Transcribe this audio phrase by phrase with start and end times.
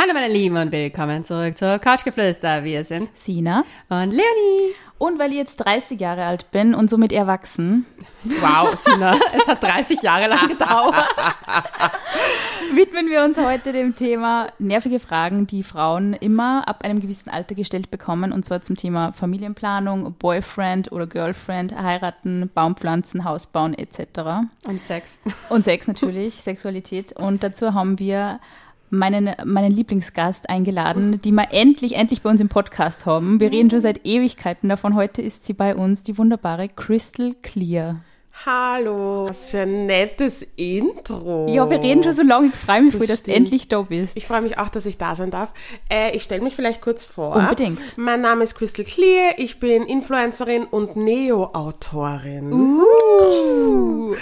[0.00, 2.62] Hallo meine Lieben und willkommen zurück zur Couchgeflüster.
[2.62, 3.64] Wir sind Sina.
[3.88, 4.72] und Leonie.
[4.96, 7.84] Und weil ich jetzt 30 Jahre alt bin und somit erwachsen,
[8.22, 10.94] Wow, Sina, es hat 30 Jahre lang gedauert.
[12.74, 17.56] widmen wir uns heute dem Thema nervige Fragen, die Frauen immer ab einem gewissen Alter
[17.56, 18.30] gestellt bekommen.
[18.30, 24.46] Und zwar zum Thema Familienplanung, Boyfriend oder Girlfriend, heiraten, Baumpflanzen, Haus bauen etc.
[24.64, 25.18] Und Sex.
[25.48, 27.14] Und Sex natürlich, Sexualität.
[27.14, 28.38] Und dazu haben wir
[28.90, 33.40] meinen, meinen Lieblingsgast eingeladen, die wir endlich, endlich bei uns im Podcast haben.
[33.40, 34.94] Wir reden schon seit Ewigkeiten davon.
[34.94, 38.00] Heute ist sie bei uns, die wunderbare Crystal Clear.
[38.46, 41.48] Hallo, was für ein nettes Intro.
[41.48, 42.46] Ja, wir reden schon so lange.
[42.48, 43.36] Ich freue mich Das voll, dass du stimmt.
[43.36, 44.16] endlich da bist.
[44.16, 45.52] Ich freue mich auch, dass ich da sein darf.
[45.90, 47.34] Äh, ich stelle mich vielleicht kurz vor.
[47.34, 47.98] Unbedingt.
[47.98, 52.52] Mein Name ist Crystal Clear, ich bin Influencerin und Neo-Autorin.
[52.52, 54.14] Uh.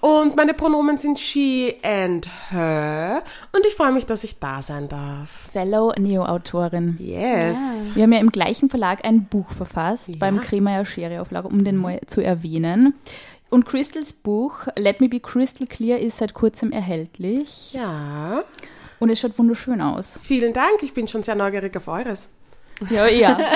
[0.00, 3.22] Und meine Pronomen sind she and her.
[3.52, 5.30] Und ich freue mich, dass ich da sein darf.
[5.52, 6.96] Fellow Neo-Autorin.
[6.98, 7.94] Yes.
[7.94, 11.76] Wir haben ja im gleichen Verlag ein Buch verfasst, beim Kremeyer Schere Auflage, um den
[11.76, 12.94] mal zu erwähnen.
[13.50, 17.72] Und Crystals Buch, Let Me Be Crystal Clear, ist seit kurzem erhältlich.
[17.72, 18.44] Ja.
[19.00, 20.20] Und es schaut wunderschön aus.
[20.22, 22.28] Vielen Dank, ich bin schon sehr neugierig auf eures.
[22.88, 23.38] Ja, ja.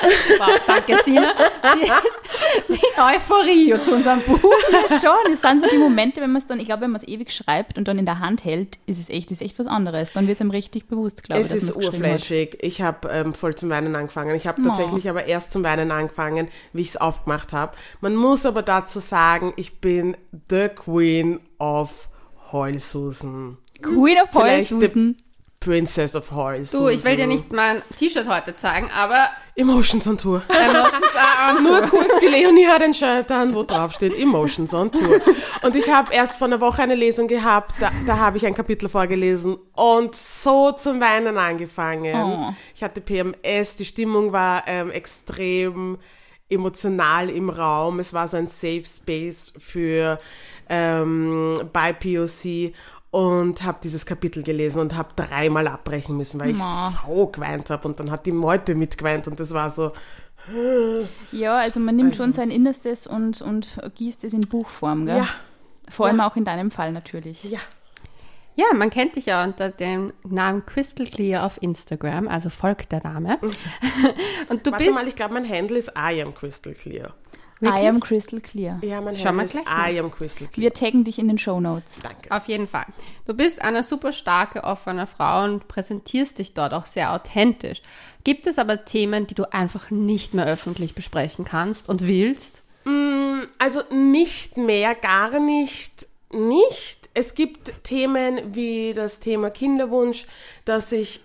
[0.00, 1.32] Wow, danke, Sina.
[1.74, 4.40] Die, die Euphorie zu unserem Buch.
[4.70, 5.32] ja schon.
[5.32, 7.32] Es sind so die Momente, wenn man es dann, ich glaube, wenn man es ewig
[7.32, 10.12] schreibt und dann in der Hand hält, ist es echt, ist echt was anderes.
[10.12, 12.58] Dann wird es einem richtig bewusst, glaube ich, Es ist urfläschig.
[12.60, 14.36] Ich habe ähm, voll zum Weinen angefangen.
[14.36, 14.68] Ich habe Oh.
[14.68, 17.76] tatsächlich aber erst zum Weinen angefangen, wie ich es aufgemacht habe.
[18.00, 20.16] Man muss aber dazu sagen, ich bin
[20.48, 22.08] the Queen of
[22.52, 23.58] Heulsusen.
[23.82, 25.16] Queen of Heulsusen.
[25.60, 26.80] Princess of Heulsusen.
[26.80, 30.42] Du, ich will dir nicht mein T-Shirt heute zeigen, aber Emotions on Tour.
[30.48, 31.12] Emotions
[31.50, 31.88] on Nur tour.
[31.88, 35.20] kurz, die Leonie hat ein Shirt an, wo drauf steht Emotions on Tour.
[35.62, 38.54] Und ich habe erst vor einer Woche eine Lesung gehabt, da, da habe ich ein
[38.54, 42.14] Kapitel vorgelesen und so zum Weinen angefangen.
[42.14, 42.54] Oh.
[42.76, 45.98] Ich hatte PMS, die Stimmung war ähm, extrem
[46.48, 47.98] emotional im Raum.
[47.98, 50.18] Es war so ein Safe Space für
[50.68, 52.72] ähm, bei POC
[53.10, 56.92] und habe dieses Kapitel gelesen und habe dreimal abbrechen müssen, weil ich Ma.
[57.06, 59.92] so geweint habe und dann hat die Meute mitgeweint und das war so,
[61.32, 65.18] Ja, also man nimmt schon sein Innerstes und, und gießt es in Buchform, gell?
[65.18, 65.28] ja,
[65.90, 67.44] Vor allem auch in deinem Fall natürlich.
[67.44, 67.58] ja.
[68.54, 72.98] Ja, man kennt dich ja unter dem Namen Crystal Clear auf Instagram, also folgt der
[72.98, 73.38] Dame.
[74.48, 77.14] Und du Warte bist mal, ich glaube, mein Handle ist I am Crystal Clear.
[77.62, 78.78] I am crystal clear.
[78.82, 79.88] Ja, mein Schau Handle mal ist gleich nach.
[79.88, 80.62] I am Crystal Clear.
[80.62, 81.98] Wir taggen dich in den Show Notes.
[82.02, 82.30] Danke.
[82.30, 82.86] Auf jeden Fall.
[83.26, 87.82] Du bist eine super starke, offene Frau und präsentierst dich dort auch sehr authentisch.
[88.24, 92.62] Gibt es aber Themen, die du einfach nicht mehr öffentlich besprechen kannst und willst?
[93.58, 97.10] Also nicht mehr, gar nicht, nicht.
[97.14, 100.26] Es gibt Themen wie das Thema Kinderwunsch,
[100.64, 101.20] das ich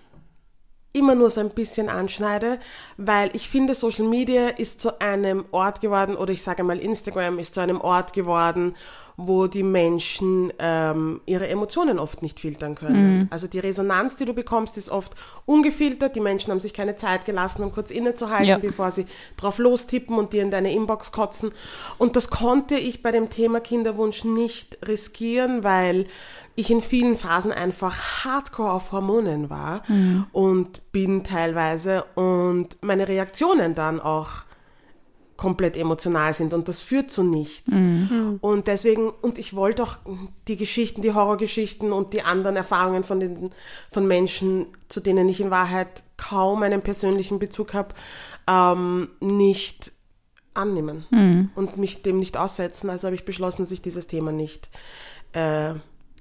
[0.94, 2.58] immer nur so ein bisschen anschneide,
[2.96, 7.40] weil ich finde, Social Media ist zu einem Ort geworden, oder ich sage mal, Instagram
[7.40, 8.76] ist zu einem Ort geworden,
[9.16, 13.28] wo die Menschen ähm, ihre Emotionen oft nicht filtern können.
[13.30, 15.12] Also die Resonanz, die du bekommst, ist oft
[15.46, 16.14] ungefiltert.
[16.16, 18.58] Die Menschen haben sich keine Zeit gelassen, um kurz innezuhalten, Ja.
[18.58, 19.06] bevor sie
[19.36, 21.52] drauf lostippen und dir in deine Inbox kotzen.
[21.98, 26.06] Und das konnte ich bei dem Thema Kinderwunsch nicht riskieren, weil
[26.56, 29.82] ich in vielen Phasen einfach hardcore auf Hormonen war
[30.32, 34.44] und bin teilweise und meine Reaktionen dann auch
[35.36, 37.72] komplett emotional sind und das führt zu nichts.
[38.40, 39.96] Und deswegen, und ich wollte auch
[40.46, 43.50] die Geschichten, die Horrorgeschichten und die anderen Erfahrungen von den,
[43.90, 47.94] von Menschen, zu denen ich in Wahrheit kaum einen persönlichen Bezug habe,
[48.48, 49.92] ähm, nicht
[50.54, 51.04] annehmen
[51.56, 52.88] und mich dem nicht aussetzen.
[52.88, 54.70] Also habe ich beschlossen, dass ich dieses Thema nicht,
[55.32, 55.74] äh,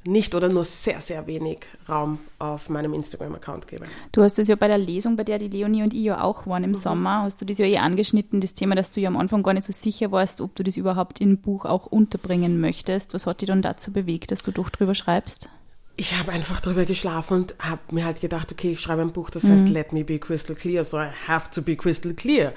[0.05, 3.85] nicht oder nur sehr, sehr wenig Raum auf meinem Instagram-Account gebe.
[4.11, 6.45] Du hast das ja bei der Lesung, bei der die Leonie und ich ja auch
[6.47, 9.17] waren im Sommer, hast du das ja eh angeschnitten, das Thema, dass du ja am
[9.17, 13.13] Anfang gar nicht so sicher warst, ob du das überhaupt im Buch auch unterbringen möchtest.
[13.13, 15.49] Was hat dich dann dazu bewegt, dass du doch drüber schreibst?
[15.95, 19.29] ich habe einfach drüber geschlafen und habe mir halt gedacht, okay, ich schreibe ein Buch,
[19.29, 22.53] das heißt Let me be crystal clear, so I have to be crystal clear.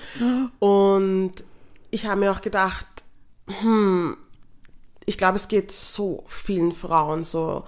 [0.59, 1.32] Und
[1.91, 2.87] ich habe mir auch gedacht,
[3.47, 4.17] hm,
[5.06, 7.64] ich glaube, es geht so vielen Frauen so.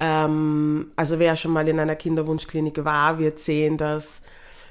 [0.00, 4.22] Ähm, also wer schon mal in einer Kinderwunschklinik war, wird sehen, dass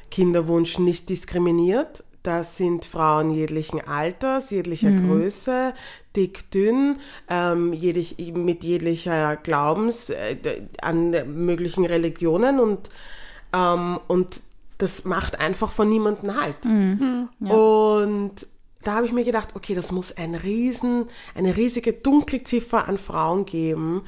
[0.09, 2.03] Kinderwunsch nicht diskriminiert.
[2.23, 5.73] Das sind Frauen jeglichen Alters, jeglicher Größe,
[6.15, 6.97] dick, dünn,
[7.29, 10.35] ähm, jedig, mit jeglicher Glaubens äh,
[10.81, 11.11] an
[11.45, 12.89] möglichen Religionen und,
[13.53, 14.41] ähm, und
[14.79, 16.57] das macht einfach von niemandem halt.
[17.39, 18.47] Und
[18.83, 21.05] da habe ich mir gedacht, okay, das muss ein riesen,
[21.35, 24.03] eine riesige Dunkelziffer an Frauen geben,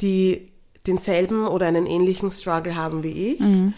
[0.00, 0.52] die
[0.86, 3.40] denselben oder einen ähnlichen Struggle haben wie ich.
[3.40, 3.74] Mhm.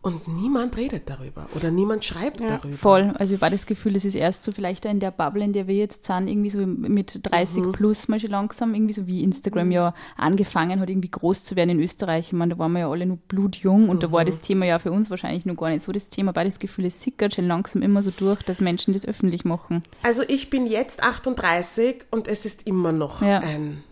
[0.00, 2.76] Und niemand redet darüber oder niemand schreibt darüber.
[2.76, 3.12] Voll.
[3.18, 5.66] Also ich war das Gefühl, es ist erst so vielleicht in der Bubble, in der
[5.66, 7.72] wir jetzt sind, irgendwie so mit 30 Mhm.
[7.72, 11.70] plus mal schon langsam, irgendwie so wie Instagram ja angefangen hat, irgendwie groß zu werden
[11.70, 12.28] in Österreich.
[12.28, 14.12] Ich meine, da waren wir ja alle nur blutjung und da Mhm.
[14.12, 16.60] war das Thema ja für uns wahrscheinlich noch gar nicht so das Thema, aber das
[16.60, 19.82] Gefühl, es sickert schon langsam immer so durch, dass Menschen das öffentlich machen.
[20.04, 23.40] Also ich bin jetzt 38 und es ist immer noch Ja.
[23.40, 23.82] ein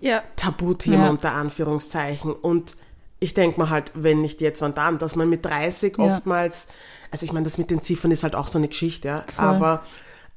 [0.00, 1.10] Ja, Tabuthema Ja.
[1.10, 2.30] unter Anführungszeichen.
[2.32, 2.76] Und
[3.18, 6.04] ich denke mir halt, wenn nicht jetzt, wann dann, dass man mit 30 Ja.
[6.04, 6.66] oftmals,
[7.10, 9.22] also ich meine, das mit den Ziffern ist halt auch so eine Geschichte, ja.
[9.34, 9.44] Voll.
[9.44, 9.82] Aber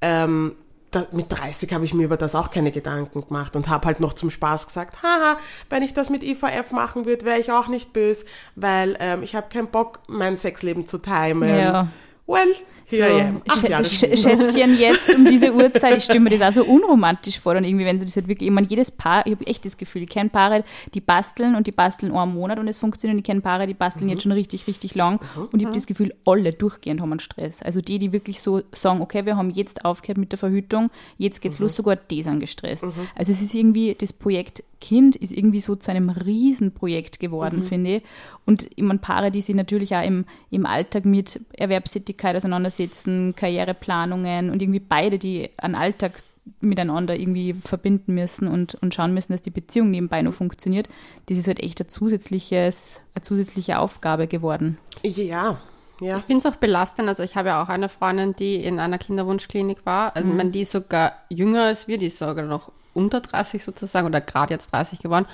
[0.02, 0.56] ähm,
[0.92, 4.00] da, mit 30 habe ich mir über das auch keine Gedanken gemacht und habe halt
[4.00, 5.38] noch zum Spaß gesagt, haha,
[5.70, 9.36] wenn ich das mit IVF machen würde, wäre ich auch nicht böse, weil ähm, ich
[9.36, 11.50] habe keinen Bock, mein Sexleben zu timen.
[11.50, 11.88] Ja.
[12.26, 12.56] Well,
[12.92, 13.42] here I am.
[13.48, 17.40] Ach, ja, Sch Schätzchen jetzt um diese Uhrzeit, ich stelle mir das auch so unromantisch
[17.40, 17.56] vor.
[17.56, 19.78] Und irgendwie, wenn sie das halt wirklich, ich meine, jedes Paar, ich habe echt das
[19.78, 20.64] Gefühl, ich kenne Paare,
[20.94, 23.16] die basteln und die basteln einen Monat und es funktioniert.
[23.16, 24.12] Und ich kenne Paare, die basteln Mhm.
[24.12, 25.20] jetzt schon richtig, richtig lang.
[25.52, 27.62] Und ich habe das Gefühl, alle durchgehend haben einen Stress.
[27.62, 31.38] Also die, die wirklich so sagen, okay, wir haben jetzt aufgehört mit der Verhütung, jetzt
[31.40, 31.42] Mhm.
[31.42, 32.86] geht's los, sogar die sind gestresst.
[33.16, 37.98] Also es ist irgendwie, das Projekt Kind ist irgendwie so zu einem Riesenprojekt geworden, finde
[37.98, 38.04] ich.
[38.46, 44.50] Und ich meine, Paare, die sich natürlich auch im, im Alltag mit Erwerbstätigkeit auseinandersetzen, Karriereplanungen
[44.50, 46.14] und irgendwie beide, die einen Alltag
[46.62, 50.90] miteinander irgendwie verbinden müssen und, und schauen müssen, dass die Beziehung nebenbei noch funktioniert,
[51.28, 54.78] das ist halt echt ein zusätzliches, eine zusätzliche Aufgabe geworden.
[55.04, 55.60] Ja,
[56.02, 56.18] ja.
[56.18, 57.10] Ich finde es auch belastend.
[57.10, 60.16] Also ich habe ja auch eine Freundin, die in einer Kinderwunschklinik war.
[60.16, 64.06] Also wenn die ist sogar jünger als wir, die ist sogar noch unter 30 sozusagen
[64.08, 65.26] oder gerade jetzt 30 geworden.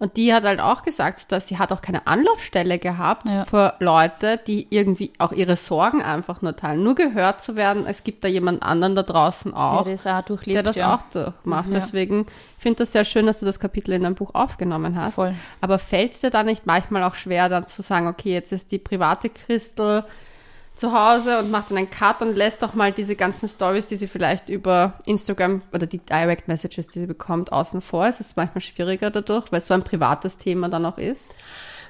[0.00, 3.44] Und die hat halt auch gesagt, dass sie hat auch keine Anlaufstelle gehabt Ja.
[3.44, 6.84] für Leute, die irgendwie auch ihre Sorgen einfach nur teilen.
[6.84, 10.22] Nur gehört zu werden, es gibt da jemand anderen da draußen auch, der das auch
[10.22, 10.54] durchlebt.
[10.54, 10.94] der das ja.
[10.94, 11.70] auch durchmacht.
[11.70, 11.80] Ja.
[11.80, 12.26] Deswegen
[12.58, 15.14] finde ich das sehr schön, dass du das Kapitel in deinem Buch aufgenommen hast.
[15.16, 15.34] Voll.
[15.60, 18.70] Aber fällt es dir da nicht manchmal auch schwer, dann zu sagen, okay, jetzt ist
[18.70, 20.04] die private Christel
[20.78, 23.96] zu Hause und macht dann einen Cut und lässt doch mal diese ganzen Stories, die
[23.96, 28.06] sie vielleicht über Instagram oder die Direct Messages, die sie bekommt, außen vor.
[28.06, 31.30] Es ist manchmal schwieriger dadurch, weil es so ein privates Thema dann auch ist.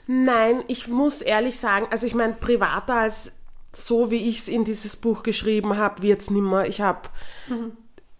[0.06, 3.32] Nein, ich muss ehrlich sagen, also ich meine, privater als
[3.72, 6.66] so wie ich es in dieses Buch geschrieben habe, wird's nimmer.
[6.66, 7.08] Ich habe,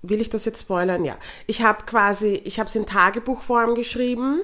[0.03, 1.05] will ich das jetzt spoilern?
[1.05, 1.17] Ja.
[1.47, 4.43] Ich habe quasi, ich habe es in Tagebuchform geschrieben,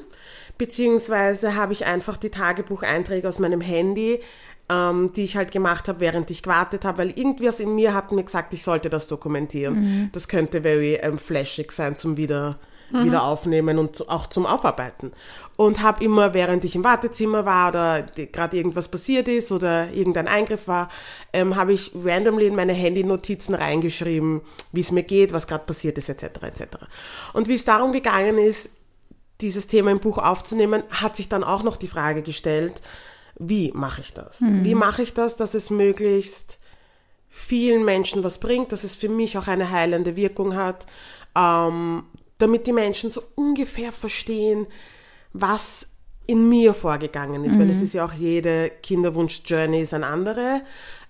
[0.56, 4.20] beziehungsweise habe ich einfach die Tagebucheinträge aus meinem Handy,
[4.70, 8.12] ähm, die ich halt gemacht habe, während ich gewartet habe, weil irgendwas in mir hat
[8.12, 10.11] mir gesagt, ich sollte das dokumentieren.
[10.12, 12.58] Das könnte very ähm, flashig sein zum wieder
[13.02, 15.12] wieder aufnehmen und auch zum Aufarbeiten.
[15.56, 20.28] Und habe immer, während ich im Wartezimmer war oder gerade irgendwas passiert ist oder irgendein
[20.28, 20.88] Eingriff war,
[21.32, 25.99] ähm, habe ich randomly in meine Handy-Notizen reingeschrieben, wie es mir geht, was gerade passiert
[25.99, 26.25] ist, etc.
[26.43, 26.62] etc.
[27.32, 28.70] Und wie es darum gegangen ist,
[29.40, 32.81] dieses Thema im Buch aufzunehmen, hat sich dann auch noch die Frage gestellt,
[33.38, 34.40] wie mache ich das?
[34.64, 36.58] Wie mache ich das, dass es möglichst
[37.28, 40.86] vielen Menschen was bringt, dass es für mich auch eine heilende Wirkung hat,
[41.36, 42.04] ähm,
[42.38, 44.66] damit die Menschen so ungefähr verstehen,
[45.32, 45.88] was
[46.26, 50.62] in mir vorgegangen ist, weil es ist ja auch jede Kinderwunsch-Journey ist eine andere.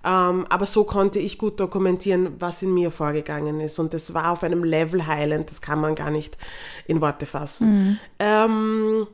[0.04, 3.78] Ähm, aber so konnte ich gut dokumentieren, was in mir vorgegangen ist.
[3.78, 6.36] Und es war auf einem Level heilend, das kann man gar nicht
[6.86, 7.98] in Worte fassen.
[8.18, 9.06] Ähm,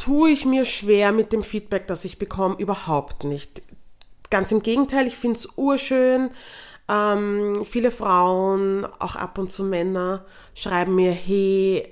[0.00, 3.62] tue ich mir schwer mit dem Feedback, das ich bekomme, überhaupt nicht.
[4.30, 6.30] Ganz im Gegenteil, ich finde es urschön.
[6.88, 10.24] Ähm, viele Frauen, auch ab und zu Männer,
[10.54, 11.86] schreiben mir, hey,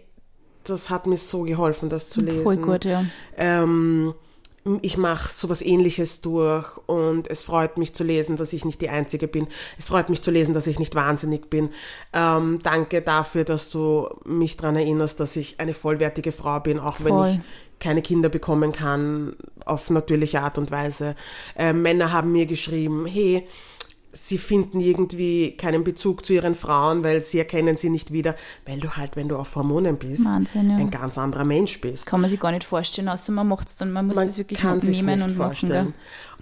[0.64, 2.42] das hat mir so geholfen, das zu lesen.
[2.42, 3.04] Voll gut, ja.
[3.36, 4.14] Ähm,
[4.82, 8.90] ich mache sowas ähnliches durch und es freut mich zu lesen, dass ich nicht die
[8.90, 9.46] Einzige bin.
[9.78, 11.70] Es freut mich zu lesen, dass ich nicht wahnsinnig bin.
[12.12, 16.98] Ähm, danke dafür, dass du mich daran erinnerst, dass ich eine vollwertige Frau bin, auch
[17.00, 17.28] wenn Voll.
[17.28, 17.40] ich
[17.80, 21.14] keine Kinder bekommen kann, auf natürliche Art und Weise.
[21.56, 23.46] Ähm, Männer haben mir geschrieben, hey,
[24.12, 28.34] sie finden irgendwie keinen Bezug zu ihren Frauen, weil sie erkennen sie nicht wieder,
[28.66, 30.76] weil du halt, wenn du auf Hormonen bist, Wahnsinn, ja.
[30.76, 33.76] ein ganz anderer Mensch bist Kann man sich gar nicht vorstellen, außer man macht es
[33.76, 35.86] dann, man muss man das wirklich kann nehmen und vorstellen.
[35.86, 35.94] machen.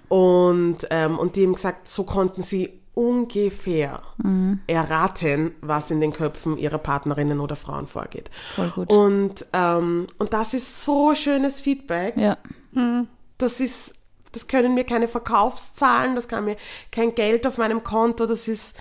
[0.09, 4.61] Und, ähm, und die haben gesagt, so konnten sie ungefähr Mhm.
[4.67, 8.31] erraten, was in den Köpfen ihrer Partnerinnen oder Frauen vorgeht.
[8.55, 8.89] Voll gut.
[8.91, 12.17] Und, ähm, und das ist so schönes Feedback.
[12.17, 12.39] Ja,
[13.39, 13.95] Das ist,
[14.33, 16.57] das können mir keine Verkaufszahlen, das kann mir
[16.91, 18.75] kein Geld auf meinem Konto, das ist,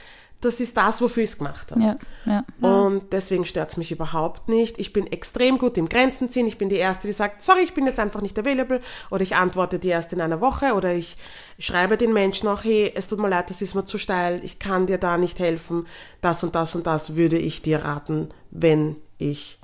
[0.45, 1.81] das ist das, wofür ich es gemacht habe.
[1.81, 2.45] ja, ja.
[2.61, 4.79] Und deswegen stört's mich überhaupt nicht.
[4.79, 6.47] Ich bin extrem gut im Grenzen ziehen.
[6.47, 8.81] Ich bin die Erste, die sagt, sorry, ich bin jetzt einfach nicht available.
[9.09, 10.73] Oder ich antworte dir erst in einer Woche.
[10.73, 11.17] Oder ich
[11.59, 14.39] schreibe den Menschen auch, hey, es tut mir leid, das ist mir zu steil.
[14.43, 15.87] Ich kann dir da nicht helfen.
[16.21, 19.59] Das und das und das würde ich dir raten, wenn ich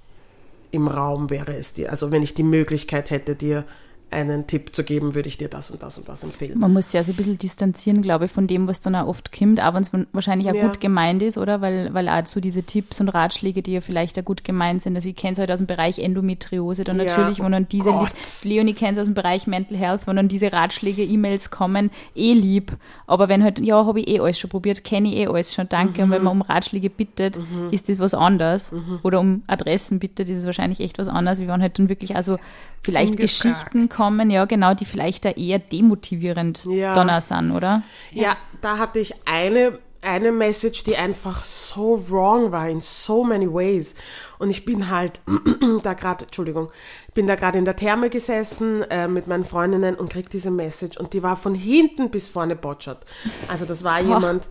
[0.71, 1.91] im Raum wäre es dir.
[1.91, 3.65] Also wenn ich die Möglichkeit hätte, dir
[4.12, 6.60] einen Tipp zu geben, würde ich dir das und das und das empfehlen.
[6.60, 9.08] Man muss sich ja so ein bisschen distanzieren, glaube ich, von dem, was dann auch
[9.08, 10.63] oft kommt, aber wenn es wahrscheinlich auch Ja.
[10.68, 11.62] gut gemeint ist, oder?
[11.62, 14.96] Weil, weil auch so diese Tipps und Ratschläge, die ja vielleicht auch gut gemeint sind.
[14.96, 17.91] Also ich kenne es halt aus dem Bereich Endometriose dann Ja, natürlich, wo dann diese,
[17.91, 18.12] Gott.
[18.44, 22.34] Leonie kennt es aus dem Bereich Mental Health, wo dann diese Ratschläge, E-Mails kommen, eh
[22.34, 22.74] lieb.
[23.08, 25.70] Aber wenn halt, ja, habe ich eh alles schon probiert, kenne ich eh alles schon,
[25.70, 26.03] danke.
[26.03, 26.13] Und Mhm.
[26.13, 27.39] wenn man um Ratschläge bittet,
[27.72, 28.72] ist das was anderes.
[29.03, 32.15] Oder um Adressen bittet, ist es wahrscheinlich echt was anderes, wie wenn halt dann wirklich
[32.15, 32.38] also
[32.84, 33.44] vielleicht Ungefragt.
[33.44, 36.93] Geschichten kommen, ja genau, die vielleicht da eher demotivierend Ja.
[36.93, 37.84] auch sind, oder?
[38.12, 43.51] Ja, da hatte ich eine, eine Message, die einfach so wrong war in so many
[43.51, 43.96] ways.
[44.39, 45.22] Und ich bin halt
[45.84, 46.72] da gerade, Entschuldigung,
[47.08, 50.51] ich bin da gerade in der Therme gesessen äh, mit meinen Freundinnen und krieg diese
[50.51, 53.05] Message und die war von hinten bis vorne botschert.
[53.48, 54.48] Also das war jemand,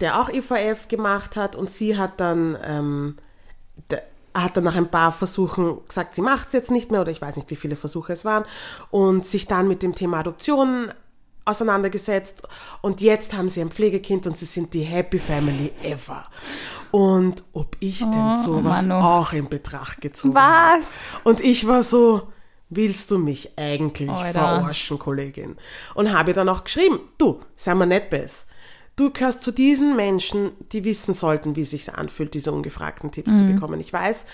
[0.00, 3.16] der auch IVF gemacht hat und sie hat dann ähm,
[4.34, 7.22] hat dann nach ein paar Versuchen gesagt, sie macht es jetzt nicht mehr oder ich
[7.22, 8.44] weiß nicht, wie viele Versuche es waren
[8.90, 10.92] und sich dann mit dem Thema Adoption
[11.44, 12.42] auseinandergesetzt
[12.82, 16.26] und jetzt haben sie ein Pflegekind und sie sind die Happy Family ever.
[16.90, 19.04] Und ob ich denn sowas Manu.
[19.04, 20.78] auch in Betracht gezogen habe.
[20.80, 21.18] Was?
[21.24, 22.28] Und ich war so,
[22.70, 24.40] willst du mich eigentlich Alter.
[24.40, 25.56] verarschen, Kollegin?
[25.94, 28.47] Und habe dann auch geschrieben, du, sei mal nicht besser.
[28.98, 33.38] Du gehörst zu diesen Menschen, die wissen sollten, wie es sich anfühlt, diese ungefragten Tipps
[33.38, 33.78] zu bekommen.
[33.78, 34.24] Ich weiß,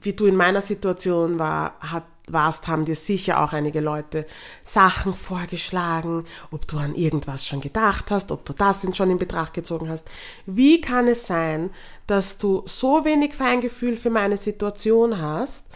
[0.00, 4.26] wie du in meiner Situation war, hat, warst, haben dir sicher auch einige Leute
[4.62, 9.52] Sachen vorgeschlagen, ob du an irgendwas schon gedacht hast, ob du das schon in Betracht
[9.52, 10.08] gezogen hast.
[10.46, 11.68] Wie kann es sein,
[12.06, 15.66] dass du so wenig Feingefühl für meine Situation hast,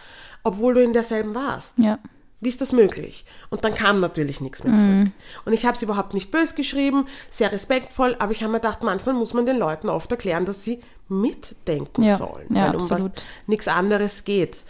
[0.44, 1.78] obwohl du in derselben warst?
[1.78, 1.98] Ja.
[2.40, 3.24] Wie ist das möglich?
[3.50, 5.10] Und dann kam natürlich nichts mehr zurück.
[5.44, 8.82] Und ich habe es überhaupt nicht bös geschrieben, sehr respektvoll, aber ich habe mir gedacht,
[8.84, 12.90] manchmal muss man den Leuten oft erklären, dass sie mitdenken Ja, sollen, ja, weil um
[12.90, 13.10] was
[13.46, 14.64] nichts anderes geht.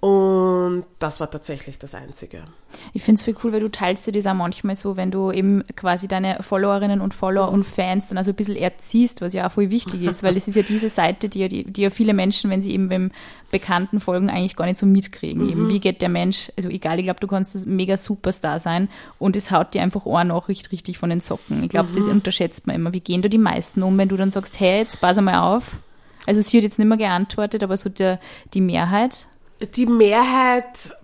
[0.00, 2.44] Und das war tatsächlich das Einzige.
[2.92, 5.32] Ich finde es viel cool, weil du teilst dir das auch manchmal so, wenn du
[5.32, 9.48] eben quasi deine Followerinnen und Follower und Fans dann also ein bisschen erziehst, was ja
[9.48, 11.90] auch voll wichtig ist, weil es ist ja diese Seite, die ja, die, die ja
[11.90, 13.10] viele Menschen, wenn sie eben beim
[13.50, 15.48] Bekannten folgen, eigentlich gar nicht so mitkriegen.
[15.48, 18.88] Eben, wie geht der Mensch, also egal, ich glaube, du kannst ein mega Superstar sein
[19.18, 21.64] und es haut dir einfach eine Nachricht richtig von den Socken.
[21.64, 22.92] Ich glaube, das unterschätzt man immer.
[22.92, 25.78] Wie gehen da die meisten um, wenn du dann sagst, hey, jetzt pass einmal auf.
[26.24, 28.20] Also sie hat jetzt nicht mehr geantwortet, aber so der,
[28.54, 29.26] die Mehrheit.
[29.74, 30.96] Die Mehrheit,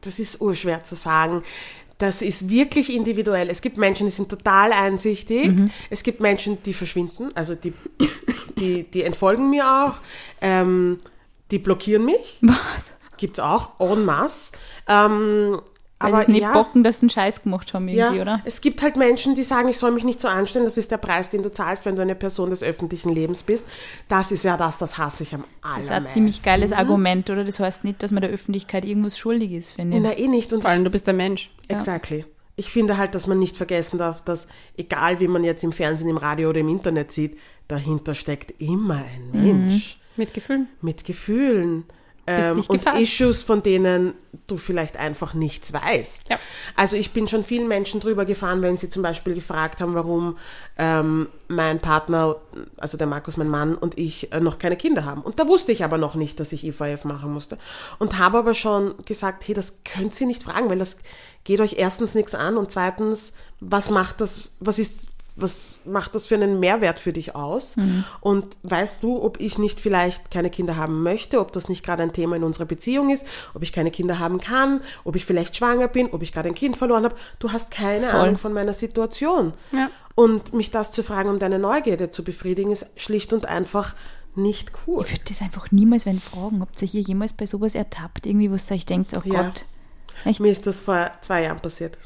[0.00, 1.42] das ist urschwer zu sagen.
[1.98, 3.48] Das ist wirklich individuell.
[3.48, 5.46] Es gibt Menschen, die sind total einsichtig.
[5.90, 7.72] Es gibt Menschen, die verschwinden, also die,
[8.58, 10.00] die, die entfolgen mir auch.
[10.40, 11.00] Ähm,
[11.50, 12.38] die blockieren mich.
[12.40, 12.94] Was?
[13.16, 14.52] Gibt's auch en masse.
[14.88, 15.60] Ähm,
[16.00, 18.20] Weil aber sie es nicht ja, bocken, dass sie einen Scheiß gemacht haben irgendwie, ja,
[18.22, 18.40] oder?
[18.44, 20.64] es gibt halt Menschen, die sagen, ich soll mich nicht so anstellen.
[20.64, 23.64] Das ist der Preis, den du zahlst, wenn du eine Person des öffentlichen Lebens bist.
[24.08, 25.94] Das ist ja das, das hasse ich am Das ist allermeisten.
[25.94, 27.44] ein ziemlich geiles Argument, oder?
[27.44, 30.02] Das heißt nicht, dass man der Öffentlichkeit irgendwas schuldig ist, finde ich.
[30.02, 30.52] Na, eh nicht.
[30.52, 31.50] Und Vor allem, du bist der Mensch.
[31.68, 32.26] Exactly.
[32.56, 34.46] Ich finde halt, dass man nicht vergessen darf, dass
[34.76, 38.96] egal wie man jetzt im Fernsehen, im Radio oder im Internet sieht, dahinter steckt immer
[38.96, 40.68] ein Mensch Mit Gefühlen.
[40.80, 41.84] mit Gefühlen
[42.26, 43.00] ähm, und gefasst.
[43.00, 44.14] Issues, von denen
[44.46, 46.28] du vielleicht einfach nichts weißt.
[46.30, 46.38] Ja.
[46.76, 50.38] Also ich bin schon vielen Menschen drüber gefahren, wenn sie zum Beispiel gefragt haben, warum
[50.78, 52.36] ähm, mein Partner,
[52.78, 55.22] also der Markus, mein Mann und ich äh, noch keine Kinder haben.
[55.22, 57.58] Und da wusste ich aber noch nicht, dass ich IVF machen musste.
[57.98, 60.98] Und habe aber schon gesagt, hey, das könnt ihr nicht fragen, weil das
[61.44, 66.26] geht euch erstens nichts an und zweitens, was macht das, was ist was macht das
[66.26, 67.74] für einen Mehrwert für dich aus?
[68.20, 72.02] Und weißt du, ob ich nicht vielleicht keine Kinder haben möchte, ob das nicht gerade
[72.02, 75.56] ein Thema in unserer Beziehung ist, ob ich keine Kinder haben kann, ob ich vielleicht
[75.56, 77.16] schwanger bin, ob ich gerade ein Kind verloren habe?
[77.38, 78.20] Du hast keine Voll.
[78.20, 79.54] Ahnung von meiner Situation.
[79.72, 79.90] Ja.
[80.14, 83.94] Und mich das zu fragen, um deine Neugierde zu befriedigen, ist schlicht und einfach
[84.36, 85.02] nicht cool.
[85.04, 86.60] Ich würde das einfach niemals wenn fragen.
[86.60, 89.42] Habt ihr hier jemals bei sowas ertappt, irgendwie, wo ihr euch denkt, oh Ja.
[89.42, 89.64] Gott.
[90.24, 90.40] Echt?
[90.40, 91.98] Mir ist das vor zwei Jahren passiert.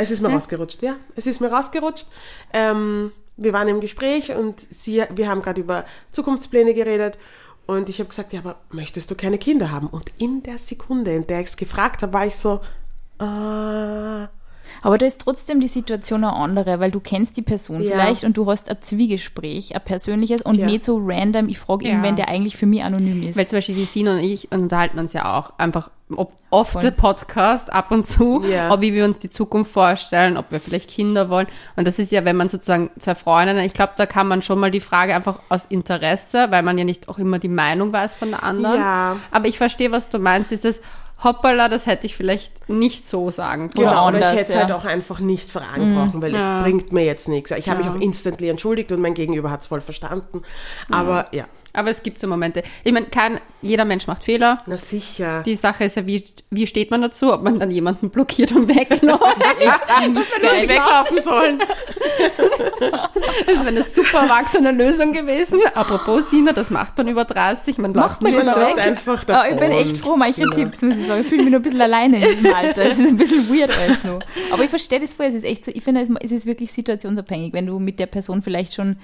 [0.00, 0.96] Es ist mir rausgerutscht, ja.
[1.14, 2.06] Es ist mir rausgerutscht.
[2.54, 7.18] Ähm, wir waren im Gespräch und sie, wir haben gerade über Zukunftspläne geredet
[7.66, 9.86] und ich habe gesagt, ja, aber möchtest du keine Kinder haben?
[9.88, 12.60] Und in der Sekunde, in der ich es gefragt habe, war ich so,
[13.20, 13.24] äh,
[14.82, 17.90] Aber da ist trotzdem die Situation eine andere, weil du kennst die Person Ja.
[17.90, 20.66] vielleicht und du hast ein Zwiegespräch, ein persönliches und Ja.
[20.66, 21.90] nicht so random, ich frage Ja.
[21.90, 23.36] irgendwen, der eigentlich für mich anonym ist.
[23.36, 26.82] Weil zum Beispiel die Sina und ich unterhalten uns ja auch einfach ob oft Voll.
[26.82, 28.70] der Podcast ab und zu, Ja.
[28.72, 31.46] ob wie wir uns die Zukunft vorstellen, ob wir vielleicht Kinder wollen.
[31.76, 34.58] Und das ist ja, wenn man sozusagen zwei Freundinnen, ich glaube, da kann man schon
[34.58, 38.14] mal die Frage einfach aus Interesse, weil man ja nicht auch immer die Meinung weiß
[38.16, 38.76] von der anderen.
[38.80, 39.16] Ja.
[39.30, 40.50] Aber ich verstehe, was du meinst.
[40.50, 40.80] Dieses
[41.22, 43.86] Hoppala, das hätte ich vielleicht nicht so sagen können.
[43.88, 44.60] Genau, aber ich hätte ja.
[44.60, 46.58] halt auch einfach nicht fragen brauchen, weil Ja.
[46.58, 47.50] es bringt mir jetzt nichts.
[47.50, 47.90] Ich habe Ja.
[47.90, 50.40] mich auch instantly entschuldigt und mein Gegenüber hat es voll verstanden.
[50.90, 52.62] Aber ja, Aber es gibt so Momente.
[52.84, 54.62] Ich meine, kein, jeder Mensch macht Fehler.
[54.66, 55.42] Na sicher.
[55.44, 58.66] Die Sache ist ja, wie, wie steht man dazu, ob man dann jemanden blockiert und
[58.68, 59.22] wegläuft.
[60.02, 60.68] Ziemlich geil.
[60.68, 61.58] weglaufen sollen.
[63.46, 65.60] Das wäre eine super erwachsene Lösung gewesen.
[65.74, 68.86] Apropos Sina, das macht man über 30, man Macht läuft man nicht läuft weg?
[68.86, 69.84] einfach Ah, ich bin davon.
[69.84, 70.50] echt froh eure Genau.
[70.56, 71.20] Tipps, muss ich sagen.
[71.22, 72.82] Ich fühle mich noch ein bisschen alleine in diesem Alter.
[72.82, 74.18] Es ist ein bisschen weird alles so.
[74.52, 75.26] Aber ich verstehe das voll.
[75.26, 77.52] Es ist echt so, ich finde, es- es ist wirklich situationsabhängig.
[77.52, 78.96] Wenn du mit der Person vielleicht schon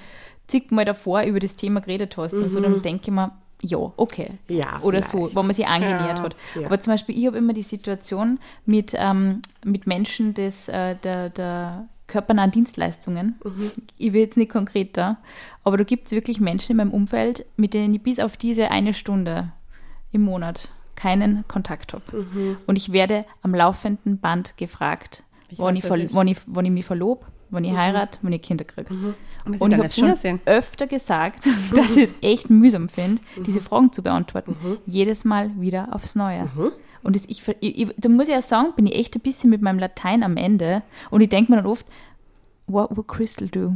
[0.49, 4.33] zigmal davor über das Thema geredet hast und so, dann denke ich mir, ja, okay.
[4.49, 4.57] Mhm.
[4.57, 5.37] Ja, Oder so, vielleicht.
[5.37, 6.23] wenn man sich angenähert Ja.
[6.25, 6.37] hat.
[6.61, 6.67] Ja.
[6.67, 11.31] Aber zum Beispiel, ich habe immer die Situation mit, ähm, mit Menschen des, äh, der,
[11.31, 13.37] der körpernahen Dienstleistungen.
[13.43, 13.71] Mhm.
[13.97, 15.17] Ich will jetzt nicht konkreter,
[15.65, 18.71] aber da gibt es wirklich Menschen in meinem Umfeld, mit denen ich bis auf diese
[18.71, 19.53] eine Stunde
[20.12, 22.25] im Monat keinen Kontakt habe.
[22.33, 22.59] Mhm.
[22.67, 26.15] Und ich werde am laufenden Band gefragt, Ich wann ich, was ver- ist.
[26.15, 27.71] wann ich, wann ich mich verlobe, wann Mhm.
[27.71, 28.93] ich heirate, wann ich Kinder kriege.
[29.45, 30.41] Und Und ich habe schon sehen.
[30.45, 33.45] öfter gesagt, dass ich es echt mühsam finde, Mhm.
[33.45, 34.57] diese Fragen zu beantworten.
[34.87, 36.50] Jedes Mal wieder aufs Neue.
[36.55, 36.73] Mhm.
[37.03, 39.62] Und das, ich, ich, da muss ich ja sagen, bin ich echt ein bisschen mit
[39.62, 40.83] meinem Latein am Ende.
[41.11, 41.87] Und ich denke mir dann oft,
[42.67, 43.75] what would Crystal do?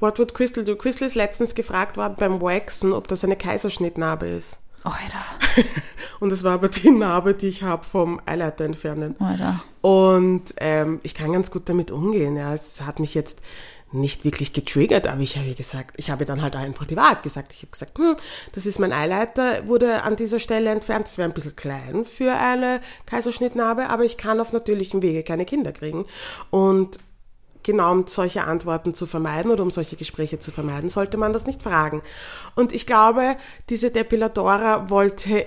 [0.00, 0.76] What would Crystal do?
[0.76, 4.58] Crystal ist letztens gefragt worden beim Waxen, ob das eine Kaiserschnittnarbe ist.
[4.86, 5.64] Alter,
[6.20, 9.16] Und das war aber die Narbe, die ich habe vom Eileiter entfernen.
[9.18, 9.62] Alter.
[9.80, 12.36] Und ähm, ich kann ganz gut damit umgehen.
[12.36, 12.54] Ja.
[12.54, 13.40] Es hat mich jetzt
[13.92, 17.52] nicht wirklich getriggert, aber ich habe gesagt, ich habe dann halt einfach die Wahrheit gesagt.
[17.52, 18.16] Ich habe gesagt, hm,
[18.52, 21.06] das ist mein Eileiter, wurde an dieser Stelle entfernt.
[21.06, 25.44] Das wäre ein bisschen klein für eine Kaiserschnittnarbe, aber ich kann auf natürlichem Wege keine
[25.44, 26.06] Kinder kriegen.
[26.50, 26.98] Und
[27.66, 31.46] genau um solche Antworten zu vermeiden oder um solche Gespräche zu vermeiden, sollte man das
[31.46, 32.00] nicht fragen.
[32.54, 33.36] Und ich glaube,
[33.68, 35.46] diese Depilatora wollte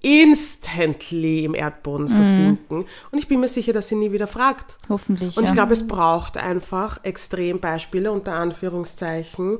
[0.00, 2.84] instantly im Erdboden versinken.
[3.10, 4.76] Und ich bin mir sicher, dass sie nie wieder fragt.
[4.88, 5.36] Hoffentlich.
[5.36, 5.54] Und ich ja.
[5.54, 9.58] glaube, es braucht einfach Extrembeispiele unter Anführungszeichen,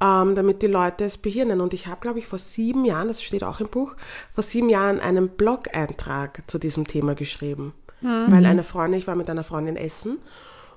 [0.00, 1.60] ähm, damit die Leute es behirnen.
[1.60, 3.96] Und ich habe, glaube ich, vor sieben Jahren, das steht auch im Buch,
[4.30, 7.74] vor sieben Jahren einen Blog-Eintrag zu diesem Thema geschrieben.
[8.02, 10.18] Weil eine Freundin, ich war mit einer Freundin essen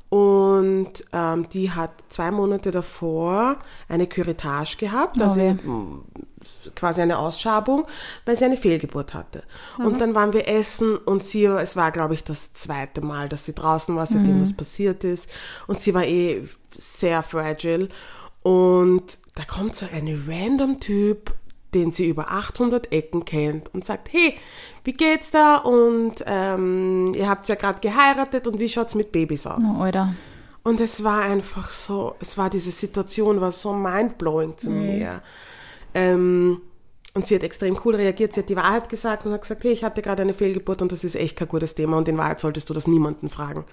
[0.09, 3.57] und ähm, die hat zwei Monate davor
[3.89, 5.53] eine Curettage gehabt, also weh.
[5.53, 6.05] mm,
[6.75, 7.85] quasi eine Ausschabung,
[8.25, 9.43] weil sie eine Fehlgeburt hatte.
[9.77, 13.45] Und dann waren wir essen und sie, es war glaube ich das zweite Mal, dass
[13.45, 15.29] sie draußen war, seitdem das passiert ist.
[15.67, 17.89] Und sie war eh sehr fragile.
[18.43, 21.33] Und da kommt so ein random Typ,
[21.73, 24.37] den sie über 800 Ecken kennt und sagt, hey,
[24.85, 25.57] wie geht's da?
[25.57, 29.63] Und ähm, ihr habt ja gerade geheiratet und wie schaut's mit Babys aus?
[29.65, 30.13] Oh, Alter.
[30.63, 35.21] Und es war einfach so, es war diese Situation, war so mindblowing zu mir.
[35.93, 36.61] Ähm,
[37.13, 39.71] und sie hat extrem cool reagiert, sie hat die Wahrheit gesagt und hat gesagt, hey,
[39.71, 42.39] ich hatte gerade eine Fehlgeburt und das ist echt kein gutes Thema und in Wahrheit
[42.39, 43.63] solltest du das niemanden fragen.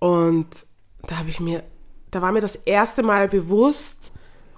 [0.00, 0.48] Und
[1.06, 1.62] da habe ich mir,
[2.10, 4.10] da war mir das erste Mal bewusst,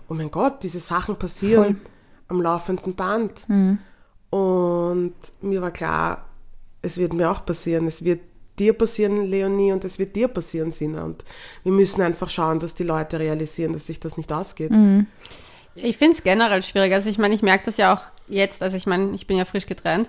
[0.09, 1.81] oh mein Gott, diese Sachen passieren
[2.29, 3.45] am laufenden Band.
[4.31, 6.27] Und mir war klar,
[6.83, 7.87] es wird mir auch passieren.
[7.87, 8.21] Es wird
[8.59, 11.05] dir passieren, Leonie, und es wird dir passieren, Sina.
[11.05, 11.25] Und
[11.65, 14.71] wir müssen einfach schauen, dass die Leute realisieren, dass sich das nicht ausgeht.
[15.75, 16.93] Ich finde es generell schwierig.
[16.93, 19.45] Also ich meine, ich merke das ja auch jetzt, also ich meine, ich bin ja
[19.45, 20.09] frisch getrennt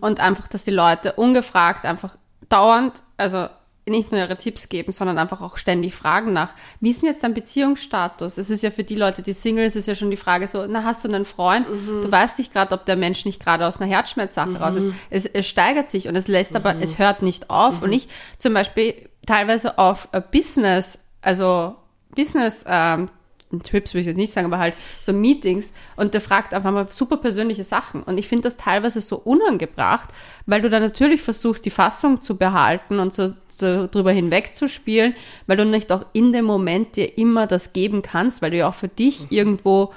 [0.00, 2.16] und einfach, dass die Leute ungefragt einfach
[2.48, 3.48] dauernd, also
[3.90, 7.22] nicht nur ihre Tipps geben, sondern einfach auch ständig fragen nach, wie ist denn jetzt
[7.22, 8.38] dein Beziehungsstatus?
[8.38, 10.64] Es ist ja für die Leute, die Single, es ist ja schon die Frage so,
[10.66, 11.66] na, hast du einen Freund?
[11.68, 14.94] Du weißt nicht gerade, ob der Mensch nicht gerade aus einer Herzschmerzsache raus ist.
[15.10, 17.82] Es, es steigert sich und es lässt aber, es hört nicht auf.
[17.82, 18.94] Und ich zum Beispiel
[19.26, 21.74] teilweise auf äh, Business, also
[22.14, 23.08] Business, ähm,
[23.58, 26.86] Trips will ich jetzt nicht sagen, aber halt so Meetings und der fragt einfach mal
[26.88, 28.02] super persönliche Sachen.
[28.02, 30.08] Und ich finde das teilweise so unangebracht,
[30.46, 35.14] weil du dann natürlich versuchst, die Fassung zu behalten und so, so drüber hinwegzuspielen,
[35.46, 38.68] weil du nicht auch in dem Moment dir immer das geben kannst, weil du ja
[38.68, 39.92] auch für dich irgendwo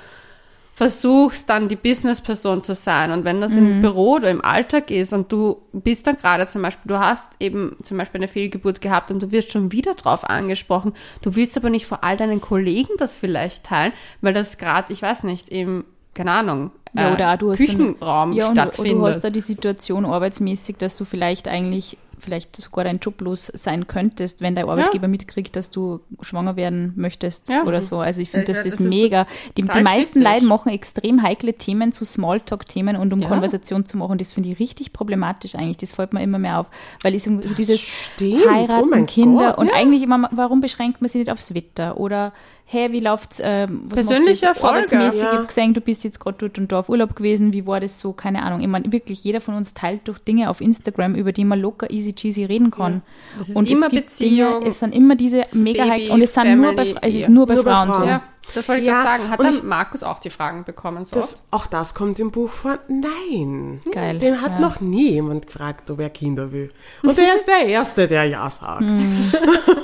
[0.75, 3.11] versuchst, dann die Businessperson zu sein.
[3.11, 6.63] Und wenn das im Büro oder im Alltag ist und du bist dann gerade zum
[6.63, 10.27] Beispiel, du hast eben zum Beispiel eine Fehlgeburt gehabt und du wirst schon wieder drauf
[10.27, 14.91] angesprochen, du willst aber nicht vor all deinen Kollegen das vielleicht teilen, weil das gerade,
[14.91, 18.45] ich weiß nicht, im, keine Ahnung, Ja, äh, oder auch du hast Küchenraum dann, ja,
[18.45, 18.97] und, und stattfindet.
[18.97, 23.51] du hast da die Situation arbeitsmäßig, dass du vielleicht eigentlich vielleicht sogar deinen Job los
[23.53, 27.63] sein könntest, wenn dein Arbeitgeber mitkriegt, dass du schwanger werden möchtest Ja.
[27.63, 27.99] oder so.
[27.99, 29.27] Also ich finde, Ja, das, das ist mega.
[29.57, 30.21] Die, die meisten.
[30.21, 33.27] Leute machen extrem heikle Themen zu Smalltalk-Themen und um Ja.
[33.27, 34.17] Konversation zu machen.
[34.17, 35.77] Das finde ich richtig problematisch eigentlich.
[35.77, 36.67] Das fällt mir immer mehr auf.
[37.03, 38.49] Weil ich so, so dieses stimmt.
[38.49, 39.57] Heiraten, Oh Kinder Gott.
[39.59, 39.75] und Ja.
[39.75, 41.97] eigentlich immer, warum beschränkt man sich nicht aufs Wetter?
[41.97, 42.33] Oder
[42.65, 43.41] hey, wie läuft's?
[43.43, 44.75] Ähm, du Persönliche Erfolge.
[44.77, 45.27] Arbeitsmäßig, Ja.
[45.27, 47.53] ich habe gesehen, du bist jetzt gerade dort und da auf Urlaub gewesen.
[47.53, 48.13] Wie war das so?
[48.13, 48.61] Keine Ahnung.
[48.61, 51.91] Ich meine, wirklich, jeder von uns teilt durch Dinge auf Instagram, über die man locker
[51.91, 53.01] easy cheesy reden kann.
[53.37, 56.21] Das ist und immer es gibt Beziehung, Dinge, es sind immer diese mega Baby, und
[56.21, 57.29] es sind nur bei, Family, es ist ja.
[57.29, 57.97] nur bei Nur bei Frauen, so.
[57.99, 58.07] Frauen.
[58.07, 58.23] Ja.
[58.55, 59.29] Das wollte ich Ja, gerade sagen.
[59.31, 61.05] Hat dann ich- Markus auch die Fragen bekommen?
[61.05, 62.77] So Das, auch das kommt im Buch vor.
[62.87, 63.81] Nein.
[63.91, 64.59] Geil, Den hat ja.
[64.59, 66.71] noch nie jemand gefragt, ob er Kinder will.
[67.03, 68.81] Und er ist der Erste, der Ja sagt.
[68.81, 69.31] Mhm.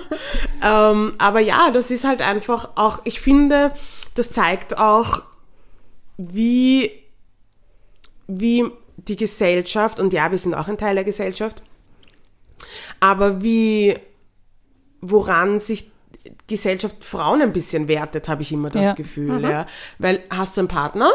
[0.63, 3.71] ähm, aber ja, das ist halt einfach auch, ich finde,
[4.15, 5.23] das zeigt auch,
[6.17, 6.91] wie,
[8.27, 8.65] wie
[8.97, 11.63] die Gesellschaft, und ja, wir sind auch ein Teil der Gesellschaft,
[12.99, 13.97] aber wie,
[14.99, 15.89] woran sich
[16.49, 18.93] Gesellschaft Frauen ein bisschen wertet, habe ich immer das Ja.
[18.93, 19.65] Gefühl, ja.
[19.99, 21.09] Weil hast du einen Partner?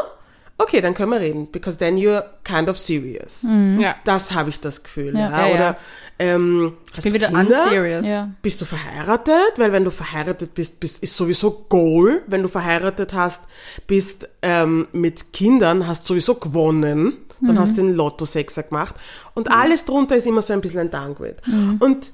[0.57, 3.45] Okay, dann können wir reden, because then you're kind of serious.
[3.77, 3.95] Ja.
[4.05, 5.47] Das habe ich das Gefühl, Ja.
[5.47, 5.53] ja.
[5.53, 5.77] Oder
[6.17, 7.63] ähm, hast bin du wieder Kinder?
[7.65, 8.07] unserious.
[8.07, 8.29] Ja.
[8.41, 9.35] Bist du verheiratet?
[9.57, 12.21] Weil wenn du verheiratet bist, bist ist sowieso Goal.
[12.27, 13.43] Wenn du verheiratet hast,
[13.85, 17.17] bist ähm, mit Kindern, hast sowieso gewonnen.
[17.41, 18.95] Dann hast du den Lotto-Sechser gemacht.
[19.33, 21.35] Und alles drunter ist immer so ein bisschen ein Downgrade.
[21.79, 22.13] Und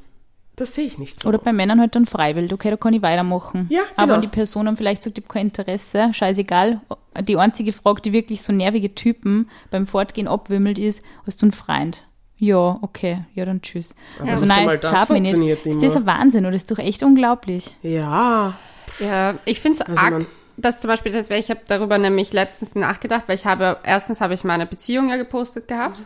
[0.56, 1.30] das sehe ich nicht so.
[1.30, 3.68] Oder bei Männern halt dann freiwillig, okay, da kann ich weitermachen.
[3.70, 4.14] Ja, Aber genau.
[4.16, 6.82] wenn die Person dann vielleicht sagt, ich habe kein Interesse, scheißegal.
[7.28, 11.52] Die einzige Frage, die wirklich so nervige Typen beim Fortgehen abwimmelt, ist, hast du einen
[11.52, 12.06] Freund?
[12.38, 13.94] Ja, okay, ja, dann tschüss.
[14.20, 15.32] Aber also nein, es das zahlt mich nicht.
[15.36, 16.02] funktioniert Ist das immer.
[16.14, 17.76] ein Wahnsinn oder ist doch echt unglaublich?
[17.82, 18.56] ja.
[19.00, 20.26] Ja, ich finde es Also arg, man-
[20.58, 24.34] dass zum Beispiel, das, ich habe darüber nämlich letztens nachgedacht, weil ich habe, erstens habe
[24.34, 26.02] ich meine Beziehung ja gepostet gehabt.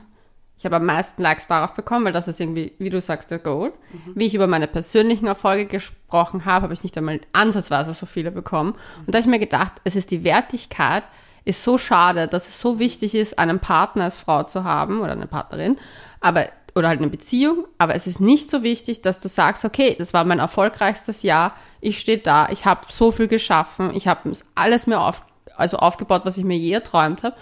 [0.58, 3.40] Ich habe am meisten Likes darauf bekommen, weil das ist irgendwie, wie du sagst, der
[3.40, 3.74] Goal.
[4.16, 8.32] Wie ich über meine persönlichen Erfolge gesprochen habe, habe ich nicht einmal ansatzweise so viele
[8.32, 8.76] bekommen.
[9.06, 11.04] Und da habe ich mir gedacht, es ist die Wertigkeit,
[11.44, 15.12] ist so schade, dass es so wichtig ist, einen Partner als Frau zu haben oder
[15.12, 15.78] eine Partnerin,
[16.22, 19.96] aber oder halt eine Beziehung, aber es ist nicht so wichtig, dass du sagst, okay,
[19.98, 24.30] das war mein erfolgreichstes Jahr, ich stehe da, ich habe so viel geschaffen, ich habe
[24.56, 25.22] alles mir auf,
[25.56, 27.38] also aufgebaut, was ich mir je erträumt habe.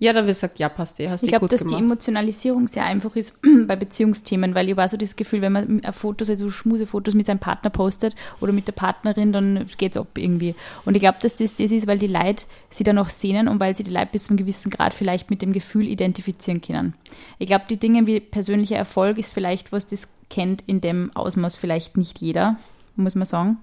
[0.00, 1.82] Ja, dann wird gesagt, ja, passt eh, hast Ich du glaube, dass die gemacht.
[1.82, 6.28] Emotionalisierung sehr einfach ist bei Beziehungsthemen, weil ich war so das Gefühl, wenn man Fotos,
[6.28, 10.56] also Schmusefotos mit seinem Partner postet oder mit der Partnerin, dann geht's ab irgendwie.
[10.84, 13.60] Und ich glaube, dass das das ist, weil die Leute sie dann auch sehnen und
[13.60, 16.94] weil sie die Leute bis zu einem gewissen Grad vielleicht mit dem Gefühl identifizieren können.
[17.38, 21.54] Ich glaube, die Dinge wie persönlicher Erfolg ist vielleicht was, das kennt in dem Ausmaß
[21.54, 22.56] vielleicht nicht jeder,
[22.96, 23.58] muss man sagen.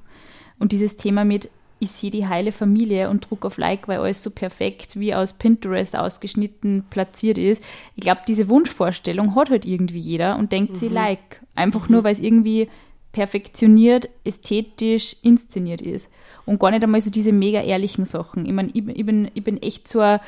[0.60, 1.50] Und dieses Thema mit,
[1.82, 5.34] ich sehe die heile Familie und druck auf Like, weil alles so perfekt wie aus
[5.34, 7.64] Pinterest ausgeschnitten platziert ist.
[7.96, 11.42] Ich glaube, diese Wunschvorstellung hat halt irgendwie jeder und denkt sie Like.
[11.56, 12.70] Einfach nur, weil es irgendwie
[13.12, 16.10] perfektioniert, ästhetisch inszeniert ist.
[16.46, 18.46] Und gar nicht einmal so diese mega ehrlichen Sachen.
[18.46, 20.20] Ich meine, ich, bin- ich, bin, ich bin echt so ein,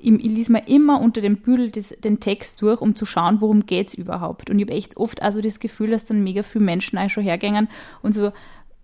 [0.00, 3.40] ich, ich lese mir immer unter dem Büdel des, den Text durch, um zu schauen,
[3.40, 4.48] worum geht's überhaupt.
[4.50, 7.24] Und ich habe echt oft also das Gefühl, dass dann mega viele Menschen auch schon
[7.24, 7.68] hergängen
[8.02, 8.32] und so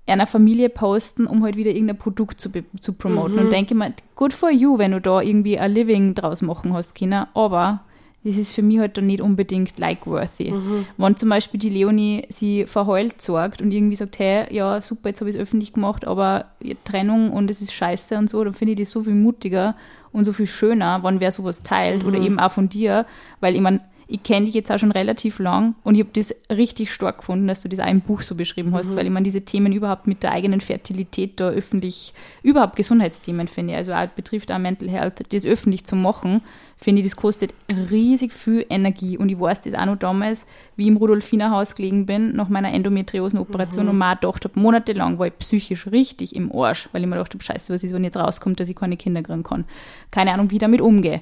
[0.07, 3.39] einer Familie posten, um halt wieder irgendein Produkt zu, zu promoten.
[3.39, 6.95] Und denke mir, good for you, wenn du da irgendwie ein Living draus machen hast,
[6.95, 7.29] Kinder.
[7.35, 7.81] Aber
[8.23, 10.53] das ist für mich halt dann nicht unbedingt like-worthy.
[10.97, 15.21] Wenn zum Beispiel die Leonie sie verheult sorgt und irgendwie sagt, hey, ja, super, jetzt
[15.21, 16.47] habe ich es öffentlich gemacht, aber
[16.85, 19.75] Trennung und es ist scheiße und so, dann finde ich das so viel mutiger
[20.13, 23.05] und so viel schöner, wenn wer sowas teilt oder eben auch von dir,
[23.41, 23.81] weil ich meine,
[24.15, 27.49] ich kenne dich jetzt auch schon relativ lang und ich habe das richtig stark gefunden,
[27.49, 30.07] dass du das auch im Buch so beschrieben hast, weil ich meine, diese Themen überhaupt
[30.07, 34.89] mit der eigenen Fertilität da öffentlich, überhaupt Gesundheitsthemen finde ich, also auch betrifft auch Mental
[34.89, 36.43] Health, das öffentlich zu machen,
[36.77, 37.55] finde ich, das kostet
[37.91, 40.47] riesig viel Energie und ich weiß das auch noch damals,
[40.77, 45.27] wie ich im Rudolfiner-Haus gelegen bin, nach meiner Endometriosenoperation und mir gedacht habe, monatelang war
[45.27, 48.17] ich psychisch richtig im Arsch, weil ich mir gedacht habe, scheiße, was ist, wenn jetzt
[48.17, 49.65] rauskommt, dass ich keine Kinder kriegen kann.
[50.13, 51.21] Keine Ahnung, wie ich damit umgehe.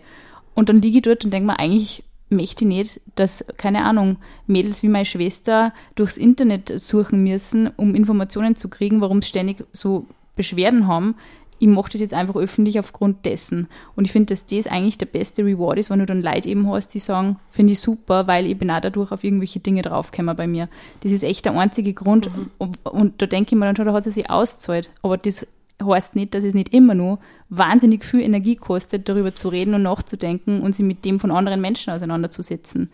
[0.55, 4.17] Und dann liege ich dort und denke mir, eigentlich möchte ich nicht, dass, keine Ahnung,
[4.47, 9.65] Mädels wie meine Schwester durchs Internet suchen müssen, um Informationen zu kriegen, warum sie ständig
[9.73, 11.15] so Beschwerden haben.
[11.59, 13.69] Ich mache das jetzt einfach öffentlich aufgrund dessen.
[13.95, 16.69] Und ich finde, dass das eigentlich der beste Reward ist, wenn du dann Leute eben
[16.69, 20.35] hast, die sagen, finde ich super, weil ich bin auch dadurch auf irgendwelche Dinge draufgekommen
[20.37, 20.69] bei mir.
[21.01, 22.31] Das ist echt der einzige Grund.
[22.59, 24.91] Und, und da denke ich mir dann schon, da hat es sich auszahlt.
[25.03, 25.47] Aber das
[25.83, 29.83] heißt nicht, dass es nicht immer nur wahnsinnig viel Energie kostet, darüber zu reden und
[29.83, 32.91] nachzudenken und sich mit dem von anderen Menschen auseinanderzusetzen.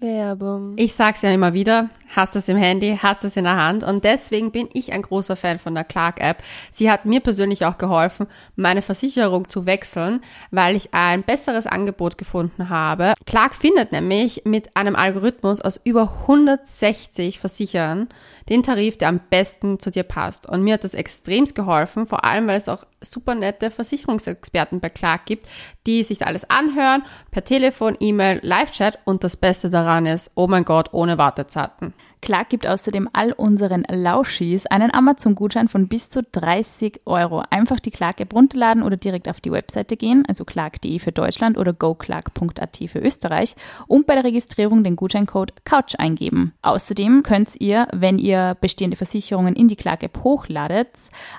[0.00, 0.74] Werbung.
[0.76, 4.04] Ich sag's ja immer wieder, hast es im Handy, hast es in der Hand und
[4.04, 6.42] deswegen bin ich ein großer Fan von der Clark-App.
[6.72, 10.20] Sie hat mir persönlich auch geholfen, meine Versicherung zu wechseln,
[10.50, 13.14] weil ich ein besseres Angebot gefunden habe.
[13.26, 18.08] Clark findet nämlich mit einem Algorithmus aus über 160 Versichern
[18.48, 20.46] den Tarif, der am besten zu dir passt.
[20.46, 24.90] Und mir hat das extremst geholfen, vor allem weil es auch super nette Versicherungsexperten bei
[24.90, 25.48] Clark gibt,
[25.86, 30.64] die sich alles anhören, per Telefon, E-Mail, Live-Chat und das Beste daran ist, oh mein
[30.64, 31.94] Gott, ohne Wartezeiten.
[32.22, 37.42] Clark gibt außerdem all unseren Lauschis einen Amazon-Gutschein von bis zu 30 Euro.
[37.50, 41.72] Einfach die Clark-App runterladen oder direkt auf die Webseite gehen, also clark.de für Deutschland oder
[41.72, 43.56] goclark.at für Österreich
[43.86, 46.52] und bei der Registrierung den Gutscheincode COUCH eingeben.
[46.62, 50.90] Außerdem könnt ihr, wenn ihr bestehende Versicherungen in die Clark-App hochladet,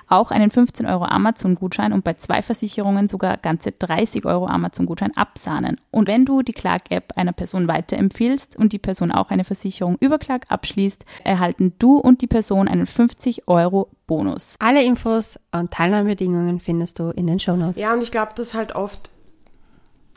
[0.08, 5.78] auch einen 15 Euro Amazon-Gutschein und bei zwei Versicherungen sogar ganze 30 Euro Amazon-Gutschein absahnen.
[5.90, 10.18] Und wenn du die Clark-App einer Person weiterempfiehlst und die Person auch eine Versicherung über
[10.18, 14.56] Clark abschließt, abschließt, erhalten du und die Person einen 50 Euro Bonus.
[14.58, 17.80] Alle Infos und Teilnahmebedingungen findest du in den Show Notes.
[17.80, 19.10] Ja, und ich glaube, dass halt oft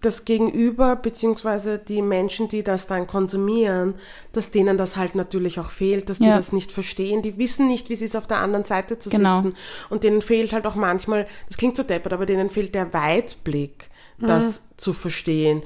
[0.02, 3.96] das Gegenüber, beziehungsweise die Menschen, die das dann konsumieren,
[4.34, 6.36] dass denen das halt natürlich auch fehlt, dass die Ja.
[6.38, 7.22] das nicht verstehen.
[7.24, 9.36] Die wissen nicht, wie es ist, auf der anderen Seite zu Genau.
[9.36, 9.56] sitzen.
[9.89, 13.89] Und denen fehlt halt auch manchmal, das klingt so deppert, aber denen fehlt der Weitblick,
[14.20, 15.63] das zu verstehen.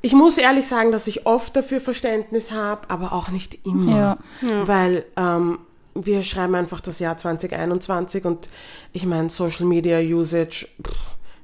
[0.00, 4.18] Ich muss ehrlich sagen, dass ich oft dafür Verständnis habe, aber auch nicht immer.
[4.66, 5.58] Weil ähm,
[5.94, 8.48] wir schreiben einfach das Jahr 2021 und
[8.92, 10.96] ich meine, Social Media Usage, pff,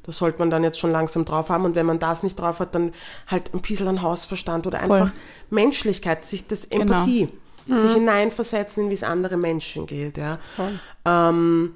[0.04, 1.64] das sollte man dann jetzt schon langsam drauf haben.
[1.64, 2.92] Und wenn man das nicht drauf hat, dann
[3.26, 5.00] halt ein bisschen an Hausverstand oder Voll.
[5.00, 5.14] einfach
[5.50, 7.30] Menschlichkeit, sich das Empathie,
[7.66, 10.18] sich hineinversetzen in wie es andere Menschen geht.
[10.18, 10.38] Ja.
[11.06, 11.74] Ähm,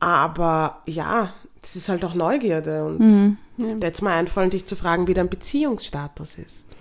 [0.00, 5.06] aber ja, das ist halt auch Neugierde und da jetzt mal einfallen, dich zu fragen,
[5.06, 6.76] wie dein Beziehungsstatus ist.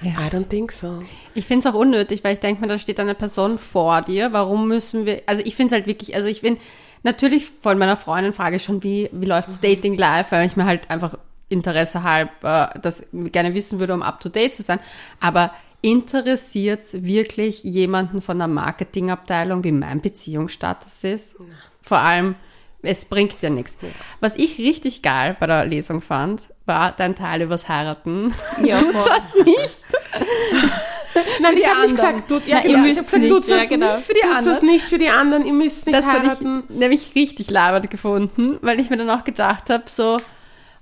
[0.00, 0.12] Ja.
[0.12, 1.02] I don't think so.
[1.34, 4.32] Ich finde es auch unnötig, weil ich denke mir, da steht eine Person vor dir.
[4.32, 6.56] Warum müssen wir, also ich finde es halt wirklich, also ich bin,
[7.02, 10.56] natürlich von meiner Freundin frage ich schon, wie, wie läuft das Dating live, weil ich
[10.56, 11.16] mir halt einfach
[11.48, 14.80] Interesse halb äh, das gerne wissen würde, um up to date zu sein.
[15.20, 21.36] Aber interessiert es wirklich jemanden von der Marketingabteilung, wie mein Beziehungsstatus ist?
[21.82, 22.36] Vor allem,
[22.82, 23.76] es bringt ja nichts.
[24.20, 28.34] Was ich richtig geil bei der Lesung fand, war dein Teil übers Heiraten.
[28.62, 29.04] Ja, Tut voll.
[29.14, 29.84] das nicht?
[31.40, 33.56] Nein, ich habe nicht gesagt, tut, ja, Nein, ihr genau, müsst gesagt, nicht, tut's ja,
[33.58, 33.94] das genau.
[33.94, 34.54] nicht Für die tut's anderen.
[34.54, 36.64] das nicht für die anderen, ihr müsst nicht Das heiraten.
[36.70, 40.16] ich nämlich richtig labernd gefunden, weil ich mir dann auch gedacht habe, so,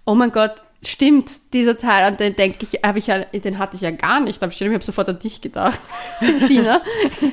[0.05, 3.77] oh mein Gott, stimmt, dieser Teil, an den denke ich, habe ich ja, den hatte
[3.77, 4.43] ich ja gar nicht.
[4.43, 5.79] Aber stimmt, ich habe sofort an dich gedacht,
[6.39, 6.81] Sina,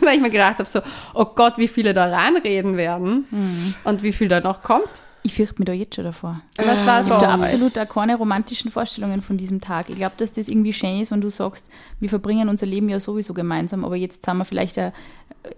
[0.02, 0.82] weil ich mir gedacht habe, so,
[1.14, 3.76] oh Gott, wie viele da reinreden werden Mhm.
[3.84, 5.04] und wie viel da noch kommt.
[5.24, 6.42] Ich fürchte mich da jetzt schon davor.
[6.58, 9.90] Was war Ich habe da absolut auch keine romantischen Vorstellungen von diesem Tag.
[9.90, 13.00] Ich glaube, dass das irgendwie schön ist, wenn du sagst, wir verbringen unser Leben ja
[13.00, 14.92] sowieso gemeinsam, aber jetzt sind wir vielleicht auch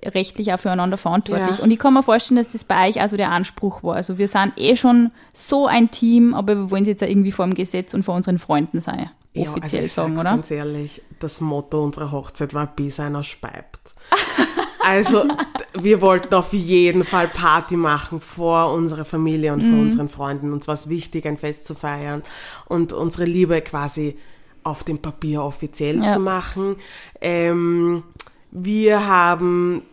[0.05, 1.57] rechtlich auch füreinander verantwortlich.
[1.57, 1.63] Ja.
[1.63, 3.95] Und ich kann mir vorstellen, dass das bei euch also der Anspruch war.
[3.95, 7.31] Also wir sind eh schon so ein Team, aber wir wollen es jetzt auch irgendwie
[7.31, 9.09] vor dem Gesetz und vor unseren Freunden sein.
[9.33, 10.31] Ja, Offiziell also ich sagen, oder?
[10.31, 13.95] Ganz ehrlich, das Motto unserer Hochzeit war Bis einer speibt.
[14.81, 15.25] Also,
[15.73, 19.79] wir wollten auf jeden Fall Party machen vor unserer Familie und vor Mhm.
[19.81, 20.53] unseren Freunden.
[20.53, 22.23] Uns war es wichtig, ein Fest zu feiern
[22.67, 24.17] und unsere Liebe quasi
[24.63, 26.13] auf dem Papier offiziell Ja.
[26.13, 26.75] zu machen.
[27.21, 28.03] Ähm,
[28.51, 29.83] wir haben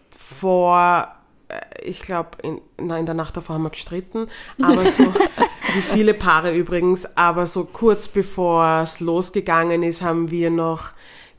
[0.41, 1.09] vor,
[1.49, 4.29] äh, ich glaube, in, na, in der Nacht davor haben wir gestritten,
[4.63, 5.05] aber so,
[5.75, 10.91] wie viele Paare übrigens, aber so kurz bevor es losgegangen ist, haben wir noch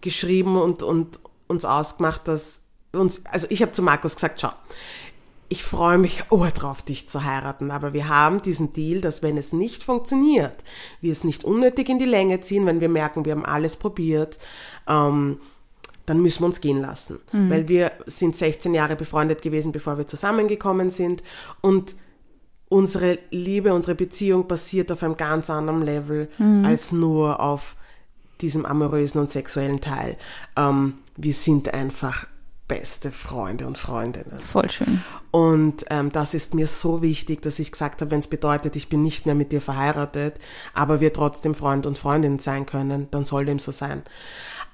[0.01, 2.62] geschrieben und, und uns ausgemacht, dass
[2.93, 4.52] uns, also ich habe zu Markus gesagt, schau,
[5.50, 9.38] ich freue mich oh drauf, dich zu heiraten, aber wir haben diesen Deal, dass wenn
[9.38, 10.63] es nicht funktioniert,
[11.02, 14.39] wir es nicht unnötig in die Länge ziehen, wenn wir merken, wir haben alles probiert,
[14.88, 15.39] ähm,
[16.06, 17.19] dann müssen wir uns gehen lassen.
[17.50, 21.21] Weil wir sind 16 Jahre befreundet gewesen, bevor wir zusammengekommen sind
[21.60, 21.97] und
[22.69, 26.30] unsere Liebe, unsere Beziehung basiert auf einem ganz anderen Level
[26.65, 27.76] als nur auf
[28.39, 30.17] diesem amorösen und sexuellen Teil.
[30.56, 32.26] Ähm, wir sind einfach
[32.67, 34.39] beste Freunde und Freundinnen.
[34.43, 35.01] Voll schön.
[35.32, 38.89] Und ähm, das ist mir so wichtig, dass ich gesagt habe, wenn es bedeutet, ich
[38.89, 40.36] bin nicht mehr mit dir verheiratet,
[40.73, 44.03] aber wir trotzdem Freund und Freundin sein können, dann soll dem so sein.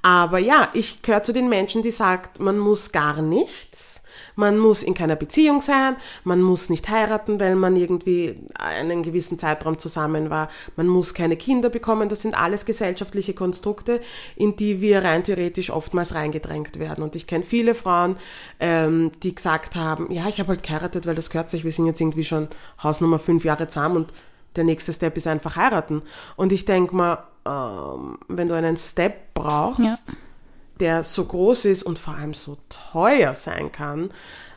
[0.02, 3.93] Aber ja, ich gehöre zu den Menschen, die sagt, man muss gar nichts.
[4.36, 9.38] Man muss in keiner Beziehung sein, man muss nicht heiraten, weil man irgendwie einen gewissen
[9.38, 14.02] Zeitraum zusammen war, man muss keine Kinder bekommen, das sind alles gesellschaftliche Konstrukte,
[14.36, 17.04] in die wir rein theoretisch oftmals reingedrängt werden.
[17.04, 18.16] Und ich kenne viele Frauen,
[18.60, 21.86] ähm, die gesagt haben, ja, ich habe halt geheiratet, weil das gehört sich, wir sind
[21.86, 22.48] jetzt irgendwie schon
[22.82, 24.14] Hausnummer fünf Jahre zusammen und
[24.56, 26.02] der nächste Step ist einfach heiraten.
[26.36, 29.98] Und ich denke mal, ähm, wenn du einen Step brauchst, Ja.
[30.80, 32.58] Der so groß ist und vor allem so
[32.92, 34.10] teuer sein kann,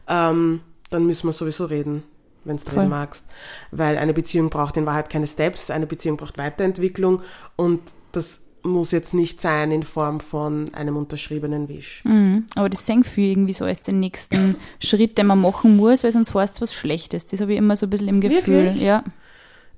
[0.09, 2.03] ähm, dann müssen wir sowieso reden,
[2.45, 3.27] wenn du reden magst.
[3.71, 7.23] Weil eine Beziehung braucht in Wahrheit keine Steps, eine Beziehung braucht Weiterentwicklung
[7.57, 7.81] und
[8.13, 12.03] das muss jetzt nicht sein in Form von einem unterschriebenen Wisch.
[12.05, 12.47] Mhm.
[12.57, 16.11] Aber das sehen viele irgendwie so als den nächsten Schritt, den man machen muss, weil
[16.13, 17.27] sonst heißt es was Schlechtes.
[17.27, 18.65] Das habe ich immer so ein bisschen im Gefühl.
[18.65, 18.83] Wirklich?
[18.83, 19.05] Ja.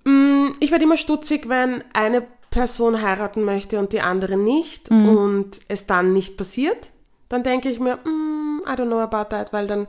[0.04, 5.08] Mm, Ich werde immer stutzig, wenn eine Person heiraten möchte und die andere nicht Mhm.
[5.08, 6.92] und es dann nicht passiert.
[7.28, 9.86] Dann denke ich mir, mm, I don't know about that, weil dann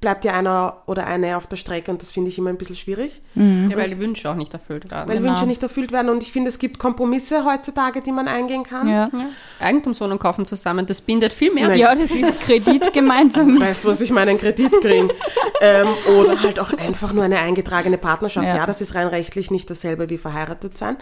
[0.00, 2.76] bleibt ja einer oder eine auf der Strecke und das finde ich immer ein bisschen
[2.76, 5.08] schwierig, Ja, weil die Wünsche auch nicht erfüllt werden.
[5.08, 5.28] weil Genau.
[5.28, 8.88] Wünsche nicht erfüllt werden und ich finde, es gibt Kompromisse heutzutage, die man eingehen kann.
[8.88, 9.10] Ja.
[9.12, 9.26] ja.
[9.60, 11.68] Eigentumswohnung kaufen zusammen, das bindet viel mehr.
[11.68, 11.78] Nein.
[11.78, 13.60] ja, das ist Kredit gemeinsam.
[13.60, 14.30] Weißt du, was ich meine?
[14.30, 15.10] Einen Kredit kriegen.
[15.60, 18.48] ähm, oder halt auch einfach nur eine eingetragene Partnerschaft.
[18.48, 18.56] Ja.
[18.56, 18.66] Ja.
[18.66, 20.96] das ist rein rechtlich nicht dasselbe wie verheiratet sein.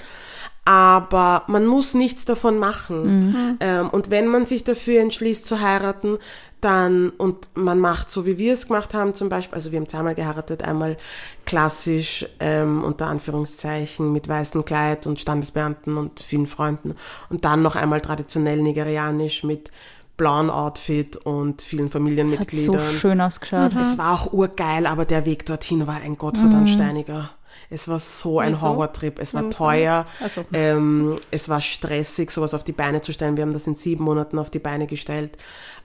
[0.69, 3.57] Aber man muss nichts davon machen.
[3.61, 6.19] Ähm, und wenn man sich dafür entschließt zu heiraten,
[6.61, 9.89] dann, und man macht so, wie wir es gemacht haben, zum Beispiel, also wir haben
[9.89, 10.99] zweimal geheiratet, einmal
[11.47, 16.95] klassisch, ähm, unter Anführungszeichen, mit weißem Kleid und Standesbeamten und vielen Freunden.
[17.31, 19.71] Und dann noch einmal traditionell nigerianisch mit
[20.19, 22.79] blauen Outfit und vielen Das hat Familienmitgliedern.
[22.79, 23.73] so schön ausgeschaut.
[23.81, 27.31] Es war auch urgeil, aber der Weg dorthin war ein gottverdammt steiniger.
[27.71, 28.63] Es war so ein Wieso?
[28.63, 29.19] Horrortrip.
[29.19, 29.51] Es war Mhm.
[29.51, 30.45] teuer, Also.
[30.53, 33.37] ähm, es war stressig, sowas auf die Beine zu stellen.
[33.37, 35.37] Wir haben das in sieben Monaten auf die Beine gestellt.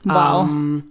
[0.03, 0.47] Wow.
[0.49, 0.83] Ähm,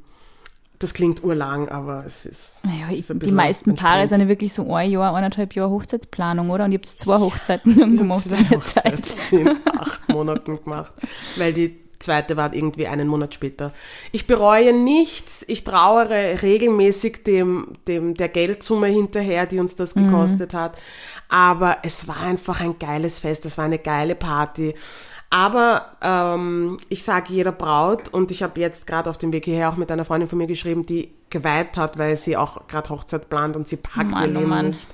[0.78, 2.60] das klingt urlang, aber es ist.
[2.64, 6.50] Naja, es ist die meisten Paare sind ja wirklich so ein Jahr, eineinhalb Jahre Hochzeitsplanung,
[6.50, 6.64] oder?
[6.64, 8.92] Und ihr habt zwei Hochzeiten haben gemacht zwei der Zeit.
[8.94, 10.92] Hochzeiten in acht Monaten gemacht,
[11.36, 13.72] weil die zweite war irgendwie einen Monat später.
[14.12, 20.54] Ich bereue nichts, ich trauere regelmäßig dem, dem der Geldsumme hinterher, die uns das gekostet
[20.54, 20.80] hat.
[21.28, 24.74] Aber es war einfach ein geiles Fest, es war eine geile Party.
[25.30, 29.70] Aber ähm, ich sage jeder Braut, und ich habe jetzt gerade auf dem Weg hierher
[29.70, 33.30] auch mit einer Freundin von mir geschrieben, die geweiht hat, weil sie auch gerade Hochzeit
[33.30, 34.68] plant und sie packt Mann, ihr oh Leben Mann.
[34.68, 34.88] nicht.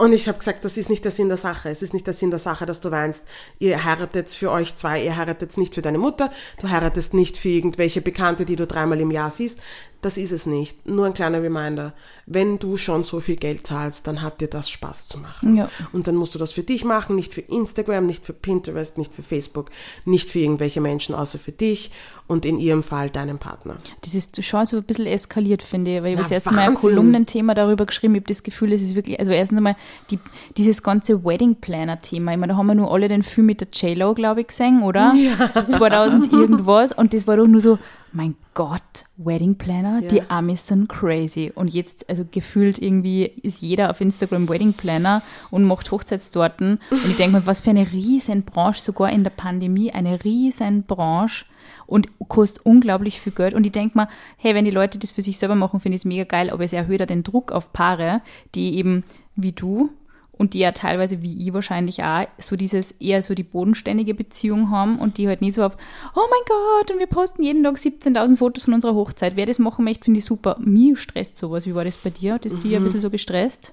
[0.00, 1.70] Und ich habe gesagt, das ist nicht der Sinn der Sache.
[1.70, 3.24] Es ist nicht der Sinn der Sache, dass du weinst.
[3.58, 6.30] Ihr heiratet für euch zwei, ihr heiratet nicht für deine Mutter,
[6.60, 9.58] du heiratest nicht für irgendwelche Bekannte, die du dreimal im Jahr siehst.
[10.00, 10.86] Das ist es nicht.
[10.86, 11.92] Nur ein kleiner Reminder.
[12.24, 15.56] Wenn du schon so viel Geld zahlst, dann hat dir das Spaß zu machen.
[15.56, 15.68] Ja.
[15.92, 19.12] Und dann musst du das für dich machen, nicht für Instagram, nicht für Pinterest, nicht
[19.12, 19.70] für Facebook,
[20.04, 21.90] nicht für irgendwelche Menschen, außer für dich
[22.28, 23.76] und in ihrem Fall deinen Partner.
[24.02, 26.68] Das ist schon so ein bisschen eskaliert, finde ich, weil ich habe jetzt erst einmal
[26.68, 26.74] ein.
[26.74, 28.14] Kolumnenthema darüber geschrieben.
[28.14, 29.76] Ich habe das Gefühl, es ist wirklich, also erstens einmal
[30.10, 30.20] die,
[30.56, 32.32] dieses ganze Wedding Planner-Thema.
[32.32, 34.82] Ich meine, da haben wir nur alle den Film mit der J-Lo, glaube ich, gesehen,
[34.82, 35.14] oder?
[35.14, 35.72] Ja.
[35.72, 36.92] 2000 irgendwas.
[36.92, 37.78] Und das war doch nur so,
[38.12, 40.08] mein Gott, Wedding Planner, Ja.
[40.08, 41.52] die Amis sind crazy.
[41.54, 46.80] Und jetzt, also gefühlt irgendwie ist jeder auf Instagram Wedding Planner und macht Hochzeitstorten.
[46.90, 50.84] Und ich denke mir, was für eine riesen Branche, sogar in der Pandemie, eine riesen
[50.84, 51.44] Branche
[51.86, 53.54] und kostet unglaublich viel Geld.
[53.54, 56.00] Und ich denke mir, hey, wenn die Leute das für sich selber machen, finde ich
[56.02, 58.22] es mega geil, aber es erhöht ja den Druck auf Paare,
[58.54, 59.04] die eben
[59.36, 59.90] wie du
[60.38, 64.70] und die ja teilweise wie ich wahrscheinlich auch so dieses eher so die bodenständige Beziehung
[64.70, 65.76] haben und die halt nie so auf,
[66.14, 69.36] oh mein Gott, und wir posten jeden Tag 17.000 Fotos von unserer Hochzeit.
[69.36, 70.56] Wer das machen möchte, finde ich super.
[70.60, 71.66] Mir stresst sowas.
[71.66, 72.34] Wie war das bei dir?
[72.34, 73.72] Hat das dir ein bisschen so gestresst?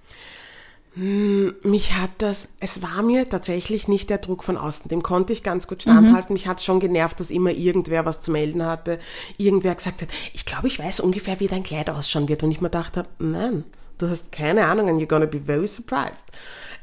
[0.97, 5.43] Mich hat das, es war mir tatsächlich nicht der Druck von außen, dem konnte ich
[5.43, 6.31] ganz gut standhalten.
[6.31, 8.99] Mich hat schon genervt, dass immer irgendwer was zu melden hatte,
[9.37, 12.43] irgendwer gesagt hat, ich glaube, ich weiß ungefähr, wie dein Kleid ausschauen wird.
[12.43, 13.65] Und ich mir dachte, nein,
[13.97, 16.25] du hast keine Ahnung and you're gonna be very surprised.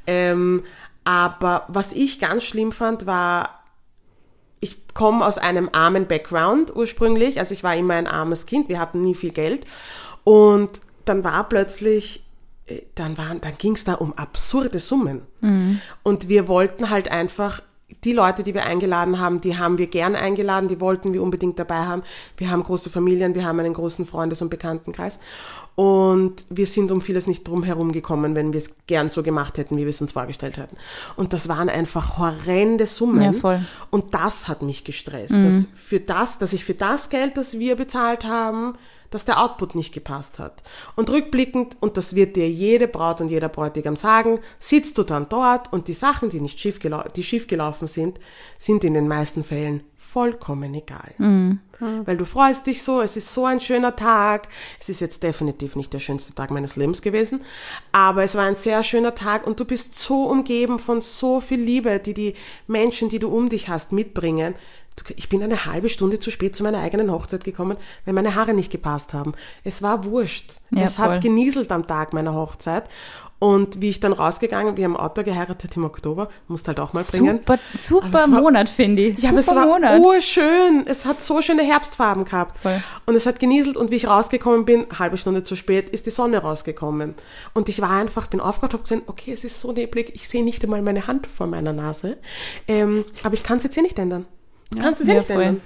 [0.07, 0.65] Ähm,
[1.05, 3.65] aber was ich ganz schlimm fand, war,
[4.61, 8.79] ich komme aus einem armen Background ursprünglich, also ich war immer ein armes Kind, wir
[8.79, 9.67] hatten nie viel Geld.
[10.25, 12.25] Und dann war plötzlich,
[12.67, 15.23] äh, dann waren, dann ging es da um absurde Summen.
[16.03, 17.63] Und wir wollten halt einfach
[18.05, 21.59] die Leute, die wir eingeladen haben, die haben wir gern eingeladen, die wollten wir unbedingt
[21.59, 22.03] dabei haben.
[22.37, 25.19] Wir haben große Familien, wir haben einen großen Freundes- und Bekanntenkreis
[25.75, 29.59] und wir sind um vieles nicht drum herum gekommen, wenn wir es gern so gemacht
[29.59, 30.77] hätten, wie wir es uns vorgestellt hätten.
[31.17, 33.23] Und das waren einfach horrende Summen.
[33.23, 33.61] Ja, voll.
[33.91, 35.35] Und das hat mich gestresst.
[35.35, 38.75] Dass für das, dass ich für das Geld, das wir bezahlt haben,
[39.15, 40.63] dass der Output nicht gepasst hat.
[40.97, 45.29] Und rückblickend, und das wird dir jede Braut und jeder Bräutigam sagen, sitzt du dann
[45.29, 48.19] dort und die Sachen, die nicht schief, die schief gelaufen sind,
[48.59, 51.15] sind in den meisten Fällen vollkommen egal.
[52.05, 54.49] Weil du freust dich so, es ist so ein schöner Tag.
[54.79, 57.41] Es ist jetzt definitiv nicht der schönste Tag meines Lebens gewesen,
[57.91, 61.61] aber es war ein sehr schöner Tag und du bist so umgeben von so viel
[61.61, 62.35] Liebe, die die
[62.67, 64.55] Menschen, die du um dich hast, mitbringen.
[65.17, 68.55] Ich bin eine halbe Stunde zu spät zu meiner eigenen Hochzeit gekommen, weil meine Haare
[68.55, 69.33] nicht gepasst haben.
[69.65, 70.51] Es war wurscht.
[70.71, 71.07] Ja, es voll.
[71.07, 72.85] hat genieselt am Tag meiner Hochzeit.
[73.39, 77.03] Und wie ich dann rausgegangen, wir haben Auto geheiratet im Oktober, musst halt auch mal
[77.03, 77.39] bringen.
[77.41, 79.19] Super, super war- Monat, finde ich.
[79.21, 79.99] Ja, aber es super war Monat.
[80.01, 80.85] urschön.
[80.87, 82.61] Es hat so schöne Herbstfarben gehabt.
[82.61, 82.81] Voll.
[83.05, 86.11] Und es hat genieselt und wie ich rausgekommen bin, halbe Stunde zu spät, ist die
[86.13, 87.17] Sonne rausgekommen.
[87.53, 90.45] Und ich war einfach, bin aufgewacht, habe gesehen, okay, es ist so neblig, ich sehe
[90.45, 92.19] nicht einmal meine Hand vor meiner Nase.
[92.69, 94.27] Ähm, aber ich kann es jetzt eh nicht ändern.
[94.73, 95.43] Du kannst es ja, nicht voll.
[95.43, 95.61] ändern.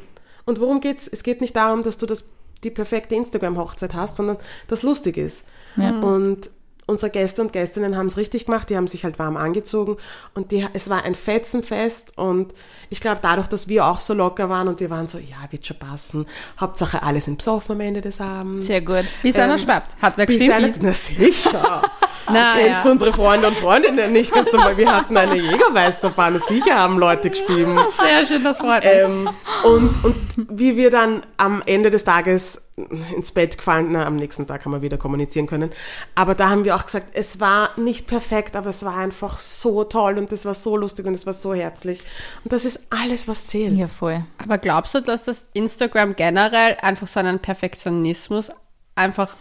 [0.45, 1.09] Und worum geht's?
[1.09, 2.25] Es geht nicht darum, dass du das,
[2.63, 4.37] die perfekte Instagram-Hochzeit hast, sondern
[4.69, 5.45] dass lustig ist.
[5.77, 5.99] Ja.
[6.01, 6.51] Und,
[6.87, 9.97] unsere Gäste und Gästinnen haben es richtig gemacht, die haben sich halt warm angezogen
[10.35, 12.55] und die, es war ein Fetzenfest und
[12.91, 15.67] ich glaube dadurch, dass wir auch so locker waren und wir waren so, ja, wird
[15.67, 16.27] schon passen,
[16.61, 18.67] Hauptsache alle sind besoffen am Ende des Abends.
[18.67, 19.07] Sehr gut.
[19.23, 20.01] Bis einer schwappt.
[20.01, 20.65] Hat wer Bis geschrieben?
[20.65, 21.83] einer, na sicher.
[22.29, 22.83] Na, Kennst ja.
[22.83, 24.33] du unsere Freunde und Freundinnen nicht?
[24.33, 27.69] Kannst du mal, wir hatten eine Jägermeisterbahn, sicher haben Leute gespielt.
[27.97, 28.93] Sehr schön, das freut mich.
[28.95, 29.31] Ähm,
[29.63, 30.17] und, und
[30.51, 32.66] wie wir dann am Ende des Tages
[33.15, 35.71] ins Bett gefallen, na, am nächsten Tag haben wir wieder kommunizieren können.
[36.15, 39.85] Aber da haben wir auch gesagt, es war nicht perfekt, aber es war einfach so
[39.85, 42.01] toll und es war so lustig und es war so herzlich.
[42.45, 43.79] Und das ist alles, was zählt.
[43.79, 44.25] Ja, voll.
[44.37, 48.51] Aber glaubst du, dass das Instagram generell einfach so einen Perfektionismus
[48.95, 49.37] einfach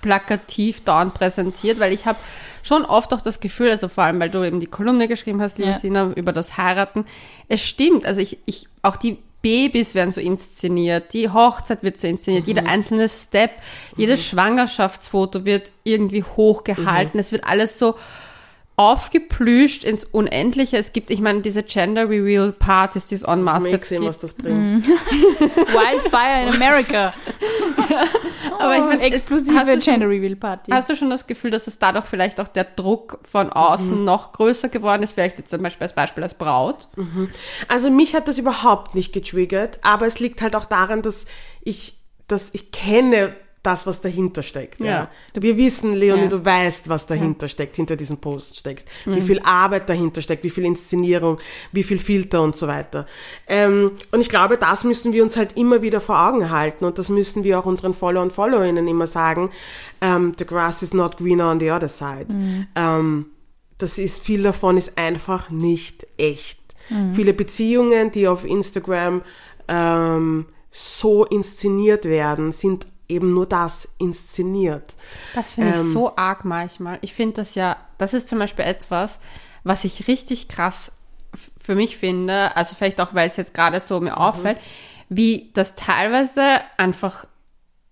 [0.00, 1.80] plakativ dauernd präsentiert?
[1.80, 2.18] Weil ich habe
[2.62, 5.58] schon oft auch das Gefühl, also vor allem, weil du eben die Kolumne geschrieben hast,
[5.58, 5.78] liebe Ja.
[5.78, 7.04] Sina, über das Heiraten.
[7.48, 12.06] Es stimmt, also ich, ich, auch die Babys werden so inszeniert, die Hochzeit wird so
[12.06, 13.50] inszeniert, jeder einzelne Step,
[13.96, 17.96] jedes Schwangerschaftsfoto wird irgendwie hochgehalten, es wird alles so
[18.80, 20.78] aufgeplüscht ins Unendliche.
[20.78, 24.08] Es gibt, ich meine, diese Gender Reveal Partys, die es en masse jetzt sehen, gibt.
[24.08, 24.88] was das bringt.
[24.88, 27.12] Wildfire in America.
[28.58, 30.70] Aber ich meine, es- explosive hast du schon- Gender Reveal Party.
[30.72, 34.32] Hast du schon das Gefühl, dass es dadurch vielleicht auch der Druck von außen noch
[34.32, 35.12] größer geworden ist?
[35.12, 36.88] Vielleicht jetzt zum Beispiel als Beispiel als Braut?
[37.68, 41.26] Also mich hat das überhaupt nicht getriggert, aber es liegt halt auch daran, dass
[41.62, 44.80] ich, dass ich kenne das, was dahinter steckt.
[44.80, 44.86] Ja.
[44.86, 45.10] Ja.
[45.42, 46.28] Wir wissen, Leonie, Ja.
[46.28, 50.50] du weißt, was dahinter steckt, hinter diesem Post steckt, wie viel Arbeit dahinter steckt, wie
[50.50, 51.38] viel Inszenierung,
[51.70, 53.04] wie viel Filter und so weiter.
[53.46, 56.98] Ähm, und ich glaube, das müssen wir uns halt immer wieder vor Augen halten und
[56.98, 59.50] das müssen wir auch unseren Follower und Followerinnen immer sagen.
[60.00, 62.26] Ähm, the grass is not greener on the other side.
[62.76, 63.26] Ähm,
[63.76, 66.58] das ist, viel davon ist einfach nicht echt.
[67.12, 69.22] Viele Beziehungen, die auf Instagram
[69.68, 74.94] ähm, so inszeniert werden, sind eben nur das, inszeniert.
[75.34, 75.86] Das finde Ähm.
[75.86, 76.98] ich so arg manchmal.
[77.02, 79.18] Ich finde das ja, das ist zum Beispiel etwas,
[79.64, 80.92] was ich richtig krass
[81.58, 84.58] für mich finde, also vielleicht auch, weil es jetzt gerade so mir auffällt,
[85.08, 86.42] wie das teilweise
[86.76, 87.26] einfach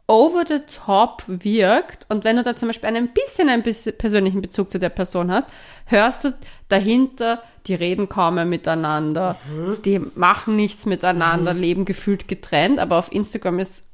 [0.09, 4.71] over the top wirkt und wenn du da zum Beispiel ein bisschen einen persönlichen Bezug
[4.71, 5.47] zu der Person hast,
[5.85, 6.35] hörst du
[6.69, 9.37] dahinter, die reden kaum mehr miteinander,
[9.85, 13.85] die machen nichts miteinander, leben gefühlt getrennt, aber auf Instagram ist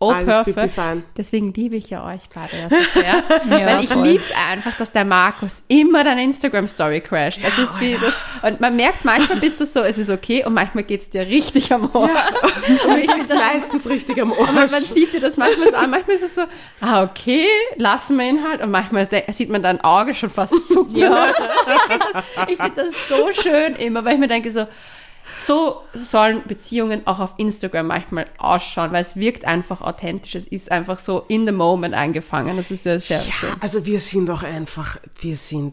[0.00, 1.04] oh Alles perfect.
[1.16, 3.22] Deswegen liebe ich ja euch beide ja so sehr.
[3.60, 4.08] Ja, Weil ich voll.
[4.08, 7.40] lieb's einfach, dass der Markus immer deine Instagram-Story crasht.
[7.44, 10.54] es ist wie das, und man merkt, manchmal bist du so, es ist okay, und
[10.54, 12.08] manchmal geht's dir richtig am Ohr.
[12.88, 14.84] Und ich das Meistens richtig am man, man Arsch.
[14.84, 16.42] sieht dir das manchmal so an, manchmal ist es so,
[16.80, 17.46] ah, okay,
[17.76, 18.62] lassen wir ihn halt.
[18.62, 20.96] Und manchmal sieht man dein Auge schon fast zucken.
[20.96, 24.66] ich finde das, ich find das so schön immer, weil ich mir denke so,
[25.40, 30.34] so sollen Beziehungen auch auf Instagram manchmal ausschauen, weil es wirkt einfach authentisch.
[30.34, 32.58] Es ist einfach so in the moment eingefangen.
[32.58, 33.48] Das ist ja sehr schön.
[33.48, 35.72] Ja, also wir sind doch einfach, wir sind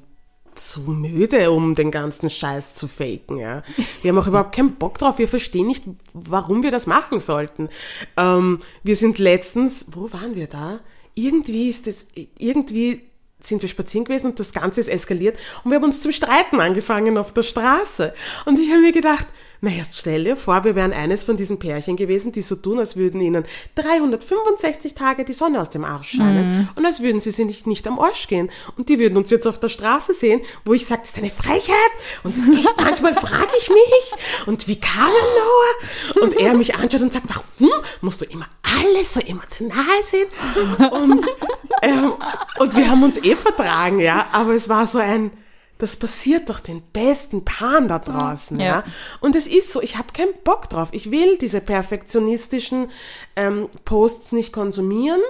[0.56, 3.62] zu müde, um den ganzen Scheiß zu faken, ja.
[4.02, 5.20] Wir haben auch überhaupt keinen Bock drauf.
[5.20, 7.70] Wir verstehen nicht, warum wir das machen sollten.
[8.16, 10.80] Ähm, wir sind letztens, wo waren wir da?
[11.14, 12.08] Irgendwie ist es,
[12.40, 13.02] irgendwie
[13.40, 16.60] sind wir spazieren gewesen und das Ganze ist eskaliert und wir haben uns zum Streiten
[16.60, 18.14] angefangen auf der Straße.
[18.46, 19.28] Und ich habe mir gedacht,
[19.62, 22.80] na erst stell dir vor, wir wären eines von diesen Pärchen gewesen, die so tun,
[22.80, 23.46] als würden ihnen
[23.76, 27.88] 365 Tage die Sonne aus dem Arsch scheinen und als würden sie sich nicht, nicht
[27.88, 28.50] am Arsch gehen.
[28.78, 31.30] Und die würden uns jetzt auf der Straße sehen, wo ich sage, das ist eine
[31.30, 31.76] Frechheit.
[32.24, 36.22] Und ich, manchmal frage ich mich, und wie kam er?
[36.22, 40.28] Und er mich anschaut und sagt, warum musst du immer alles so emotional sehen?
[40.92, 41.26] Und,
[41.82, 42.14] ähm,
[42.60, 45.32] und wir haben uns eh vertragen, ja, aber es war so ein,
[45.80, 48.66] das passiert doch den besten Paaren da draußen, ja.
[48.66, 48.84] Ja.
[49.20, 50.90] Und es ist so, ich habe keinen Bock drauf.
[50.92, 52.90] Ich will diese perfektionistischen
[53.36, 55.22] ähm, Posts nicht konsumieren.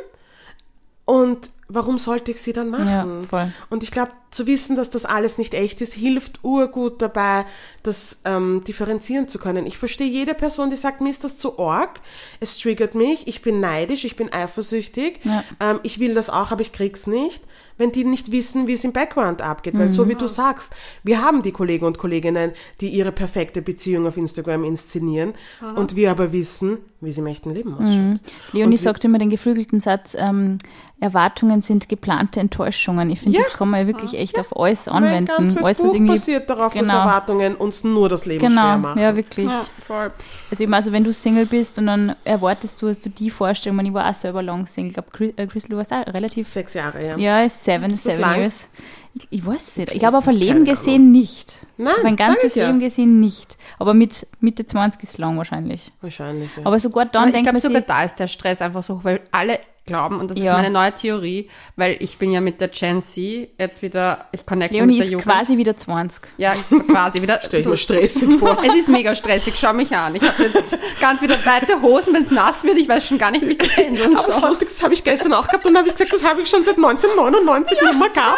[1.05, 3.21] Und warum sollte ich sie dann machen?
[3.21, 3.51] Ja, voll.
[3.69, 7.45] Und ich glaube, zu wissen, dass das alles nicht echt ist, hilft urgut dabei,
[7.83, 9.65] das ähm, differenzieren zu können.
[9.65, 12.01] Ich verstehe jede Person, die sagt, mir ist das zu arg,
[12.41, 15.43] es triggert mich, ich bin neidisch, ich bin eifersüchtig, Ja.
[15.61, 17.41] ähm, ich will das auch, aber ich krieg's nicht,
[17.77, 19.77] wenn die nicht wissen, wie es im Background abgeht.
[19.77, 20.73] Weil so wie du sagst,
[21.03, 22.51] wir haben die Kollegen und Kolleginnen,
[22.81, 25.33] die ihre perfekte Beziehung auf Instagram inszenieren
[25.75, 28.19] und wir aber wissen, wie sie im echten Leben ausschaut.
[28.53, 30.57] Leonie wir- sagt immer den geflügelten Satz, ähm,
[30.99, 33.11] Erwartungen sind geplante Enttäuschungen.
[33.11, 33.43] Ich finde, Ja.
[33.43, 35.25] das kann man ja wirklich echt auf alles Mein anwenden.
[35.27, 36.97] ganzes Alles, was Buch irgendwie, basiert darauf, dass Genau.
[37.01, 38.99] Erwartungen uns nur das Leben schwer genau, machen.
[38.99, 39.45] ja, wirklich.
[39.47, 40.11] Ja, voll.
[40.49, 43.75] Also eben, also wenn du Single bist und dann erwartest du, hast du die Vorstellung,
[43.75, 45.93] ich, meine, ich war auch selber lang Single, ich glaube, Chris, äh, Crystal, du warst
[45.93, 47.17] auch relativ, Sechs Jahre, ja.
[47.17, 48.39] ja, seven, seven lang?
[48.39, 48.69] years.
[49.13, 51.65] Ich, ich weiß nicht, ich glaube auf ein Leben gesehen nicht.
[51.77, 52.67] Nein, auf ein ganzes ich ja.
[52.67, 53.57] Leben gesehen nicht.
[53.79, 55.91] Aber mit Mitte 20 ist lang wahrscheinlich.
[56.01, 56.65] Wahrscheinlich, ja.
[56.65, 59.21] Aber sogar dann Aber ich denkt glaube, sogar da ist der Stress einfach so, weil
[59.31, 60.45] alle glauben, und das Ja.
[60.45, 64.45] ist meine neue Theorie, weil ich bin ja mit der Gen Z jetzt wieder, ich
[64.45, 65.25] connecte Leonie mit der ist Jugend.
[65.27, 66.27] quasi wieder 20.
[66.37, 66.53] ja,
[66.87, 67.39] quasi wieder.
[67.43, 68.57] Stell ich mir stressig vor.
[68.63, 70.15] Es ist mega stressig, schau mich an.
[70.15, 73.31] Ich habe jetzt ganz wieder weite Hosen, wenn es nass wird, ich weiß schon gar
[73.31, 74.49] nicht, wie ich das handeln Aber das soll.
[74.49, 76.49] lustig, das habe ich gestern auch gehabt und dann habe ich gesagt, das habe ich
[76.49, 78.37] schon seit 1999 nicht mehr gehabt.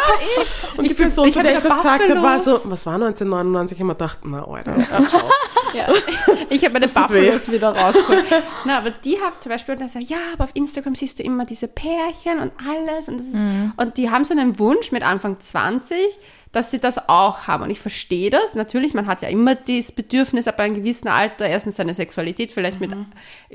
[0.76, 2.86] Und die Ich bin- Person, ich zu der ich das gesagt habe, war so, was
[2.86, 3.76] war 1999?
[3.76, 4.76] Ich habe mir gedacht, na, Alter.
[5.74, 5.86] Ja.
[6.48, 8.24] Ich habe meine Buffalos wieder rausgeholt.
[8.64, 11.39] Na, aber die haben zum Beispiel dann gesagt, ja, aber auf Instagram siehst du immer
[11.46, 13.08] diese Pärchen und alles.
[13.08, 13.44] Und, das ist,
[13.76, 15.96] und die haben so einen Wunsch mit Anfang 20,
[16.52, 17.64] dass sie das auch haben.
[17.64, 18.54] Und ich verstehe das.
[18.54, 22.80] Natürlich, man hat ja immer das Bedürfnis, ab einem gewissen Alter erstens seine Sexualität vielleicht
[22.80, 22.90] mit,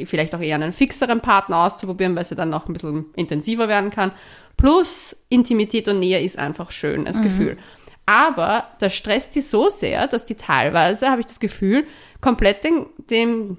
[0.05, 3.89] vielleicht auch eher einen fixeren Partner auszuprobieren, weil sie dann noch ein bisschen intensiver werden
[3.89, 4.11] kann.
[4.57, 7.57] Plus Intimität und Nähe ist einfach schön, das Gefühl.
[8.05, 11.85] Aber das stresst die so sehr, dass die teilweise, habe ich das Gefühl,
[12.21, 13.57] komplett den, den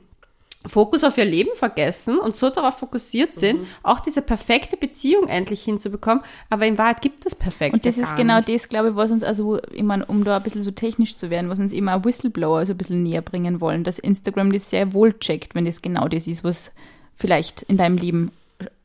[0.67, 5.63] Fokus auf ihr Leben vergessen und so darauf fokussiert sind, auch diese perfekte Beziehung endlich
[5.63, 6.25] hinzubekommen.
[6.51, 7.75] Aber in Wahrheit gibt es perfekt.
[7.75, 8.49] Und das ist genau nicht.
[8.49, 11.31] das, glaube ich, was uns also, ich meine, um da ein bisschen so technisch zu
[11.31, 14.93] werden, was uns immer Whistleblower so ein bisschen näher bringen wollen, dass Instagram das sehr
[14.93, 16.73] wohl checkt, wenn das genau das ist, was
[17.15, 18.31] vielleicht in deinem Leben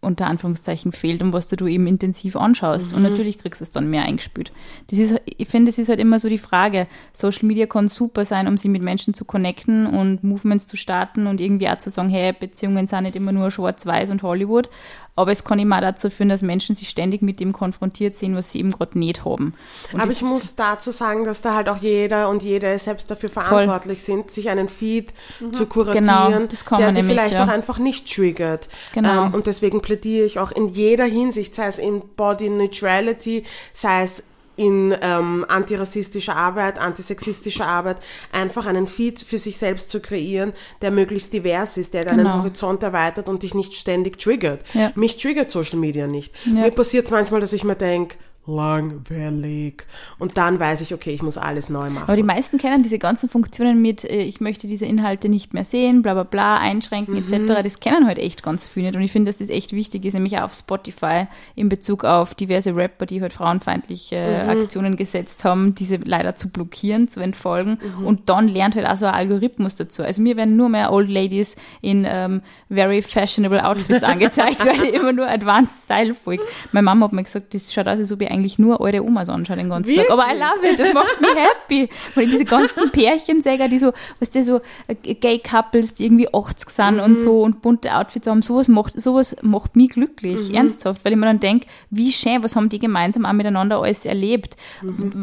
[0.01, 2.93] unter Anführungszeichen fehlt und was du eben intensiv anschaust.
[2.93, 4.51] Und natürlich kriegst du es dann mehr eingespült.
[4.89, 6.87] Das ist, ich finde, das ist halt immer so die Frage.
[7.13, 11.27] Social Media kann super sein, um sie mit Menschen zu connecten und Movements zu starten
[11.27, 14.69] und irgendwie auch zu sagen, hey, Beziehungen sind nicht immer nur schwarz-weiß und Hollywood.
[15.15, 18.51] Aber es kann auch dazu führen, dass Menschen sich ständig mit dem konfrontiert sehen, was
[18.51, 19.53] sie eben gerade nicht haben.
[19.91, 23.29] Und Aber ich muss dazu sagen, dass da halt auch jeder und jede selbst dafür
[23.29, 25.13] verantwortlich sind, sich einen Feed
[25.51, 27.43] zu kuratieren, Genau, das der sie nämlich, vielleicht ja.
[27.43, 28.69] auch einfach nicht triggert.
[28.93, 29.25] Genau.
[29.25, 34.03] Ähm, und deswegen plädiere ich auch in jeder Hinsicht, sei es in Body Neutrality, sei
[34.03, 34.23] es
[34.55, 37.97] in ähm, antirassistischer Arbeit, antisexistischer Arbeit,
[38.31, 42.37] einfach einen Feed für sich selbst zu kreieren, der möglichst divers ist, der deinen Genau.
[42.37, 44.61] Horizont erweitert und dich nicht ständig triggert.
[44.73, 44.91] Ja.
[44.95, 46.33] Mich triggert Social Media nicht.
[46.45, 46.61] Ja.
[46.61, 48.15] Mir passiert es manchmal, dass ich mir denke,
[48.45, 49.87] langweilig.
[50.19, 52.03] Und dann weiß ich, okay, ich muss alles neu machen.
[52.03, 55.65] Aber die meisten kennen diese ganzen Funktionen mit, äh, ich möchte diese Inhalte nicht mehr
[55.65, 57.63] sehen, bla bla bla, einschränken etc.
[57.63, 58.95] Das kennen halt echt ganz viele nicht.
[58.95, 62.35] Und ich finde, dass das echt wichtig ist, nämlich auch auf Spotify in Bezug auf
[62.35, 67.77] diverse Rapper, die halt frauenfeindliche äh, Aktionen gesetzt haben, diese leider zu blockieren, zu entfolgen.
[68.03, 70.03] Und dann lernt halt auch so ein Algorithmus dazu.
[70.03, 74.93] Also mir werden nur mehr Old Ladies in ähm, very fashionable Outfits angezeigt, weil ich
[74.93, 76.43] immer nur Advanced Style folge.
[76.71, 79.29] Meine Mama hat mir gesagt, das schaut aus, als ob ich eigentlich nur eure Omas
[79.29, 80.09] anschaue den ganzen Tag.
[80.09, 81.89] Aber I love it, das macht mich happy.
[82.15, 86.99] Weil diese ganzen Pärchensäger, die so, weißt du, so äh, Gay-Couples, die irgendwie 80 sind
[86.99, 91.17] und so und bunte Outfits haben, sowas macht, sowas macht mich glücklich, ernsthaft, weil ich
[91.17, 94.55] mir dann denke, wie schön, was haben die gemeinsam auch miteinander alles erlebt.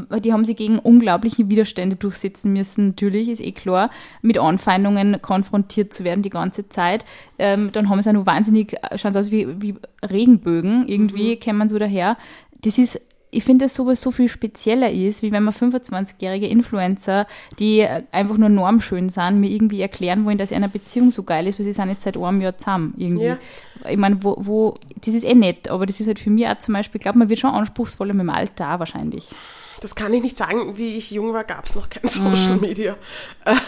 [0.08, 3.90] Weil Die haben sich gegen unglaubliche Widerstände durchsetzen müssen, natürlich, ist eh klar,
[4.22, 7.04] mit Anfeindungen konfrontiert zu werden die ganze Zeit.
[7.38, 11.36] Ähm, dann haben sie auch noch wahnsinnig, äh, schauen sie aus wie, wie Regenbögen, irgendwie
[11.36, 12.16] kämen so daher.
[12.62, 13.00] Das ist
[13.30, 17.26] ich finde, dass sowas so viel spezieller ist, wie wenn man 25-jährige Influencer,
[17.58, 21.58] die einfach nur normschön sind, mir irgendwie erklären wollen, dass eine Beziehung so geil ist,
[21.58, 23.26] weil sie sind jetzt seit einem Jahr zusammen irgendwie.
[23.26, 23.38] Ja.
[23.88, 26.58] Ich meine, wo, wo, das ist eh nett, aber das ist halt für mich auch
[26.58, 29.26] zum Beispiel, ich glaube, man wird schon anspruchsvoller mit dem Alter auch wahrscheinlich.
[29.80, 30.76] Das kann ich nicht sagen.
[30.78, 32.08] Wie ich jung war, gab es noch kein Mhm.
[32.08, 32.96] Social Media.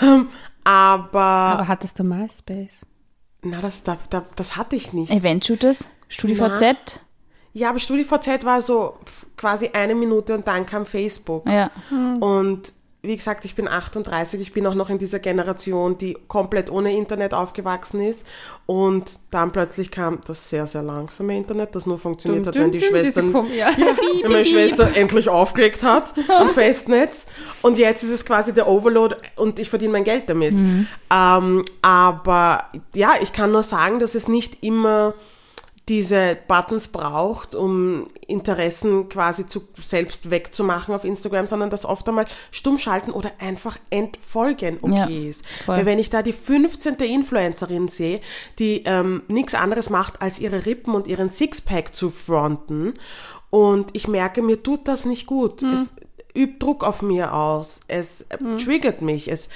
[0.03, 0.29] Ähm,
[0.65, 2.87] aber, Aber hattest du MySpace?
[3.43, 5.13] na, das, das, das, das hatte ich nicht.
[5.13, 7.01] Event-Shooters, StudiVZ,
[7.53, 8.97] Ja, aber StudiVZ war so
[9.37, 11.47] quasi eine Minute und dann kam Facebook.
[11.47, 11.71] ja.
[12.21, 12.73] Und
[13.03, 16.95] wie gesagt, ich bin 38, ich bin auch noch in dieser Generation, die komplett ohne
[16.95, 18.27] Internet aufgewachsen ist.
[18.67, 22.81] Und dann plötzlich kam das sehr, sehr langsame Internet, das nur funktioniert hat, wenn die
[22.81, 23.71] Schwestern, ja.
[24.23, 27.27] wenn meine Schwester endlich aufgelegt hat am Festnetz.
[27.63, 30.53] Und jetzt ist es quasi der Overload und ich verdiene mein Geld damit.
[30.53, 35.15] Ähm, aber ja, ich kann nur sagen, dass es nicht immer
[35.89, 42.27] diese Buttons braucht, um Interessen quasi zu, selbst wegzumachen auf Instagram, sondern dass oft einmal
[42.53, 45.45] stumm schalten oder einfach entfolgen okay Ja, ist.
[45.65, 45.79] voll.
[45.79, 46.95] Weil wenn ich da die 15.
[46.97, 48.21] Influencerin sehe,
[48.61, 52.95] die ähm, nichts anderes macht, als ihre Rippen und ihren Sixpack zu fronten
[53.51, 55.63] und ich merke, mir tut das nicht gut.
[55.65, 55.93] Es
[56.37, 57.81] übt Druck auf mir aus.
[57.89, 59.29] Es äh, triggert mich.
[59.29, 59.49] Es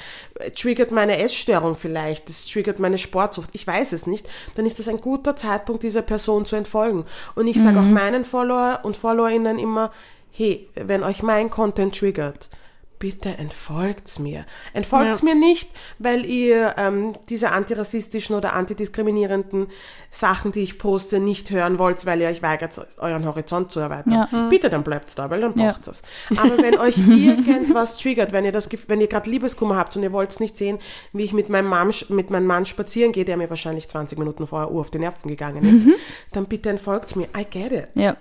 [0.55, 2.29] triggert meine Essstörung vielleicht.
[2.29, 3.51] Es triggert meine Sportsucht.
[3.53, 4.29] Ich weiß es nicht.
[4.55, 7.05] Dann ist das ein guter Zeitpunkt, dieser Person zu entfolgen.
[7.35, 9.93] Und ich sage auch meinen Follower und Followerinnen immer,
[10.31, 12.49] hey, wenn euch mein Content triggert,
[13.05, 14.47] bitte entfolgt's mir.
[14.73, 19.67] Entfolgt's mir nicht, weil ihr ähm, diese antirassistischen oder antidiskriminierenden
[20.09, 24.27] Sachen, die ich poste, nicht hören wollt, weil ihr euch weigert, euren Horizont zu erweitern.
[24.33, 24.47] Ja.
[24.49, 25.69] Bitte, dann bleibt's da, weil dann Ja.
[25.73, 26.03] braucht's es.
[26.39, 30.13] Aber wenn euch irgendwas triggert, wenn ihr das, wenn ihr gerade Liebeskummer habt und ihr
[30.13, 30.79] wollt nicht sehen,
[31.13, 34.47] wie ich mit meinem, Mann, mit meinem Mann spazieren gehe, der mir wahrscheinlich 20 Minuten
[34.47, 36.01] vorher Uhr auf die Nerven gegangen ist,
[36.33, 37.29] dann bitte entfolgt's mir.
[37.37, 37.89] I get it.
[37.93, 38.17] Ja.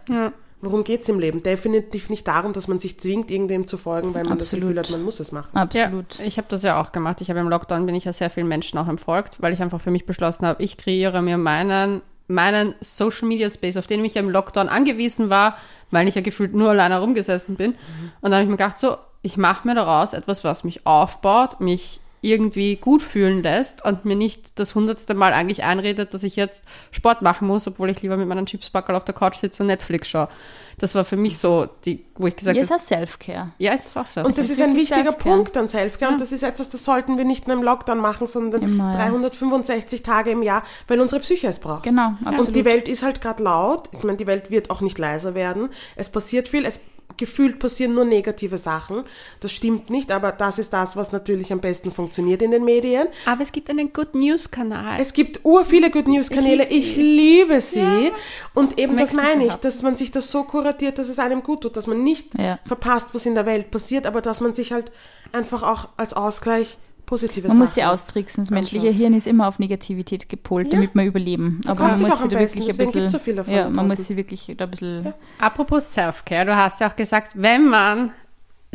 [0.64, 1.43] Worum geht's im Leben?
[1.43, 4.70] Definitiv nicht darum, dass man sich zwingt, irgendwem zu folgen, weil man das Absolut.
[4.70, 5.49] Gefühl hat, man muss es machen.
[5.57, 6.18] Absolut.
[6.20, 7.20] Ja, ich habe das ja auch gemacht.
[7.20, 9.82] Ich habe im Lockdown bin ich ja sehr vielen Menschen auch entfolgt, weil ich einfach
[9.82, 14.14] für mich beschlossen habe, ich kreiere mir meinen meinen Social Media Space, auf den ich
[14.14, 15.57] ja im Lockdown angewiesen war,
[15.91, 17.72] weil ich ja gefühlt nur alleine rumgesessen bin.
[17.74, 17.78] Und
[18.22, 21.99] dann habe ich mir gedacht, so, ich mache mir daraus etwas, was mich aufbaut, mich
[22.24, 26.63] irgendwie gut fühlen lässt und mir nicht das hundertste Mal eigentlich einredet, dass ich jetzt
[26.91, 30.07] Sport machen muss, obwohl ich lieber mit meinem Chipsbackel auf der Couch sitze und Netflix
[30.07, 30.30] schaue.
[30.78, 33.51] Das war für mich so, die, wo ich gesagt Ja, es habe, ist auch Self-Care.
[33.59, 34.21] ja, es ist auch so.
[34.21, 35.36] Und das ist ist ein wichtiger Selfcare.
[35.36, 38.26] Punkt an Selfcare und das ist etwas, das sollten wir nicht nur im Lockdown machen,
[38.26, 39.09] sondern Immer, ja.
[39.09, 41.84] 365 Tage im Jahr, weil unsere Psyche es braucht.
[41.84, 42.47] Genau, absolut.
[42.47, 43.89] Und die Welt ist halt gerade laut.
[43.91, 45.69] Ich meine, die Welt wird auch nicht leiser werden.
[45.95, 46.65] Es passiert viel.
[46.65, 46.80] Es
[47.18, 49.04] gefühlt passieren nur negative Sachen.
[49.39, 53.08] Das stimmt nicht, aber das ist das, was natürlich am besten funktioniert in den Medien.
[53.26, 54.99] Aber es gibt einen Good News Kanal.
[54.99, 56.64] Es gibt ur viele Good News Kanäle.
[56.70, 58.12] Ich lieb Ich liebe sie.
[58.54, 61.62] Und eben das meine ich, dass man sich das so kuratiert, dass es einem gut
[61.62, 62.58] tut, dass man nicht Ja.
[62.66, 64.91] verpasst, was in der Welt passiert, aber dass man sich halt
[65.32, 68.43] einfach auch als Ausgleich positive Man muss sie Sachen austricksen.
[68.43, 68.99] Das menschliche anschaut.
[68.99, 70.74] Hirn ist immer auf Negativität gepolt, Ja.
[70.76, 71.62] damit wir überleben.
[71.68, 73.10] Aber man muss sie da wirklich ein bisschen.
[73.10, 73.20] so
[73.51, 75.14] ja, man muss sie wirklich da ein bisschen.
[75.39, 78.12] Apropos Self-Care, du hast ja auch gesagt, wenn man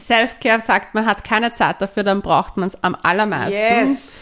[0.01, 3.53] Self-Care sagt, man hat keine Zeit dafür, dann braucht man es am allermeisten.
[3.89, 4.21] Yes.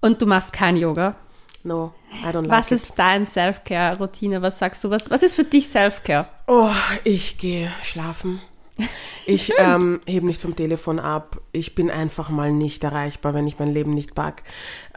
[0.00, 1.16] Und du machst kein Yoga.
[1.64, 1.92] No,
[2.22, 2.80] I don't like Was it.
[2.80, 4.40] ist dein Self-Care-Routine?
[4.40, 4.90] Was sagst du?
[4.90, 6.26] Was, was ist für dich Self-Care?
[6.46, 6.70] Oh,
[7.04, 8.40] ich gehe schlafen.
[9.26, 11.40] Ich ähm, hebe nicht vom Telefon ab.
[11.52, 14.42] Ich bin einfach mal nicht erreichbar, wenn ich mein Leben nicht pack.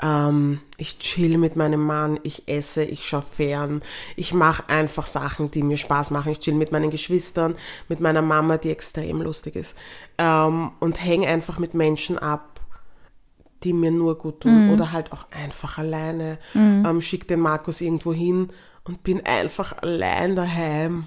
[0.02, 3.82] Ähm, ich chill mit meinem Mann, ich esse, ich schaue fern.
[4.16, 6.32] Ich mache einfach Sachen, die mir Spaß machen.
[6.32, 7.56] Ich chill mit meinen Geschwistern,
[7.90, 9.76] mit meiner Mama, die extrem lustig ist.
[10.18, 12.60] Ähm, und hänge einfach mit Menschen ab,
[13.64, 14.72] die mir nur gut tun.
[14.72, 16.40] Oder halt auch einfach alleine.
[16.56, 18.52] Ähm, schick den Markus irgendwo hin
[18.84, 21.06] und bin einfach allein daheim.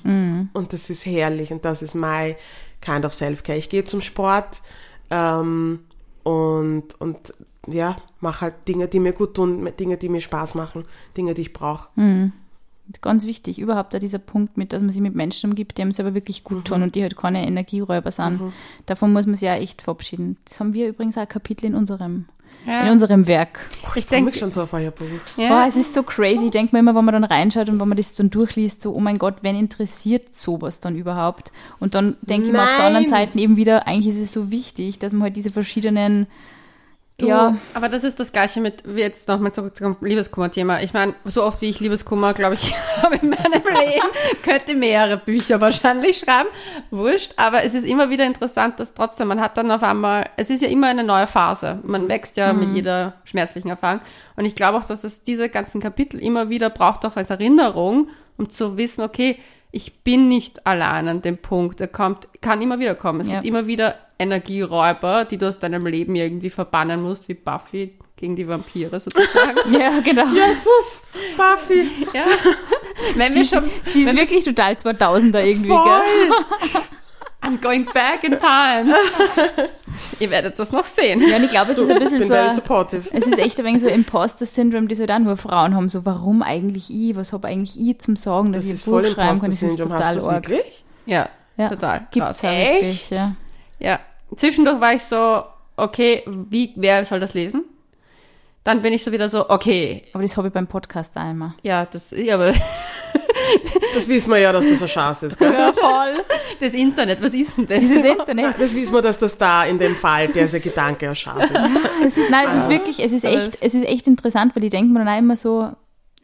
[0.52, 2.36] Und das ist herrlich und das ist my
[2.80, 3.58] kind of self-care.
[3.58, 4.62] Ich gehe zum Sport
[5.10, 5.80] ähm,
[6.22, 7.34] und, und
[7.66, 10.84] ja, mache halt Dinge, die mir gut tun, Dinge, die mir Spaß machen,
[11.16, 11.88] Dinge, die ich brauche.
[12.90, 13.58] Ist ganz wichtig.
[13.58, 16.44] Überhaupt da dieser Punkt mit, dass man sich mit Menschen umgibt, die einem selber wirklich
[16.44, 18.52] gut tun und die halt keine Energieräuber sind.
[18.84, 20.36] Davon muss man sich ja echt verabschieden.
[20.44, 22.26] Das haben wir übrigens auch ein Kapitel in unserem,
[22.66, 23.60] in unserem Werk.
[23.72, 25.06] Ich freue mich denke, schon so auf euer Buch.
[25.36, 26.46] Boah, ja, es ist so crazy.
[26.46, 28.94] Ich denke mir immer, wenn man dann reinschaut und wenn man das dann durchliest, so,
[28.94, 31.52] oh mein Gott, wen interessiert sowas dann überhaupt?
[31.78, 33.06] Und dann denke ich mir auf der anderen.
[33.06, 36.26] Seite eben wieder, eigentlich ist es so wichtig, dass man halt diese verschiedenen,
[37.18, 40.82] du, ja, aber das ist das Gleiche mit, wie jetzt nochmal zurück zum Liebeskummer-Thema.
[40.82, 44.06] Ich meine, so oft wie ich Liebeskummer, glaube ich, habe in meinem Leben,
[44.42, 46.48] könnte mehrere Bücher wahrscheinlich schreiben.
[46.90, 47.32] Wurscht.
[47.36, 50.62] Aber es ist immer wieder interessant, dass trotzdem, man hat dann auf einmal, es ist
[50.62, 51.78] ja immer eine neue Phase.
[51.84, 54.00] Man wächst ja mit jeder schmerzlichen Erfahrung.
[54.36, 58.08] Und ich glaube auch, dass es diese ganzen Kapitel immer wieder braucht, auch als Erinnerung,
[58.36, 59.38] um zu wissen, okay,
[59.70, 61.80] ich bin nicht allein an dem Punkt.
[61.80, 63.20] Er kommt, kann immer wieder kommen.
[63.20, 63.34] Es Ja.
[63.34, 68.36] gibt immer wieder Energieräuber, die du aus deinem Leben irgendwie verbannen musst, wie Buffy gegen
[68.36, 69.72] die Vampire sozusagen.
[69.78, 70.26] ja, genau.
[70.32, 71.02] Jesus,
[71.36, 72.24] Buffy, ja.
[73.16, 75.76] Wenn Sie wir ist, schon, sie ist wirklich total 2000er irgendwie, gell?
[75.76, 76.82] voll.
[77.42, 78.94] I'm going back in time.
[80.18, 81.20] Ihr werdet das noch sehen.
[81.28, 82.28] Ja, und ich glaube, es ist ein bisschen so.
[82.28, 83.02] very ein- supportive.
[83.12, 85.90] Es ist echt ein wenig so Imposter-Syndrom, das halt auch nur Frauen haben.
[85.90, 87.14] So, warum eigentlich ich?
[87.16, 89.50] Was habe eigentlich ich zum Sagen, dass Das ich ein Buch schreiben kann?
[89.50, 90.48] Das ist total du das arg.
[90.48, 90.84] wirklich?
[91.04, 92.06] Ja, Ja, total.
[92.12, 92.74] Gibt's ja Echt?
[92.82, 93.34] wirklich, ja.
[93.84, 94.00] Ja.
[94.34, 95.44] Zwischendurch war ich so,
[95.76, 97.64] okay, wie, wer soll das lesen?
[98.64, 101.54] Dann bin ich so wieder so, okay, Aber das habe ich beim Podcast immer.
[101.62, 102.54] ja, das, ja, aber
[103.94, 105.52] Das wissen wir ja, dass das ein Schatz ist, gell?
[105.52, 106.24] Ja, voll.
[106.60, 107.80] das Internet, was ist denn das?
[107.82, 108.54] Das ist Internet.
[108.58, 111.50] Das wissen wir, dass das da in dem Fall, der ist ein Gedanke, ein Schatz
[111.50, 111.60] ist.
[112.06, 114.70] Es ist, nein, es ist wirklich, es ist echt, es ist echt interessant, weil ich
[114.70, 115.70] denke mir dann auch immer so,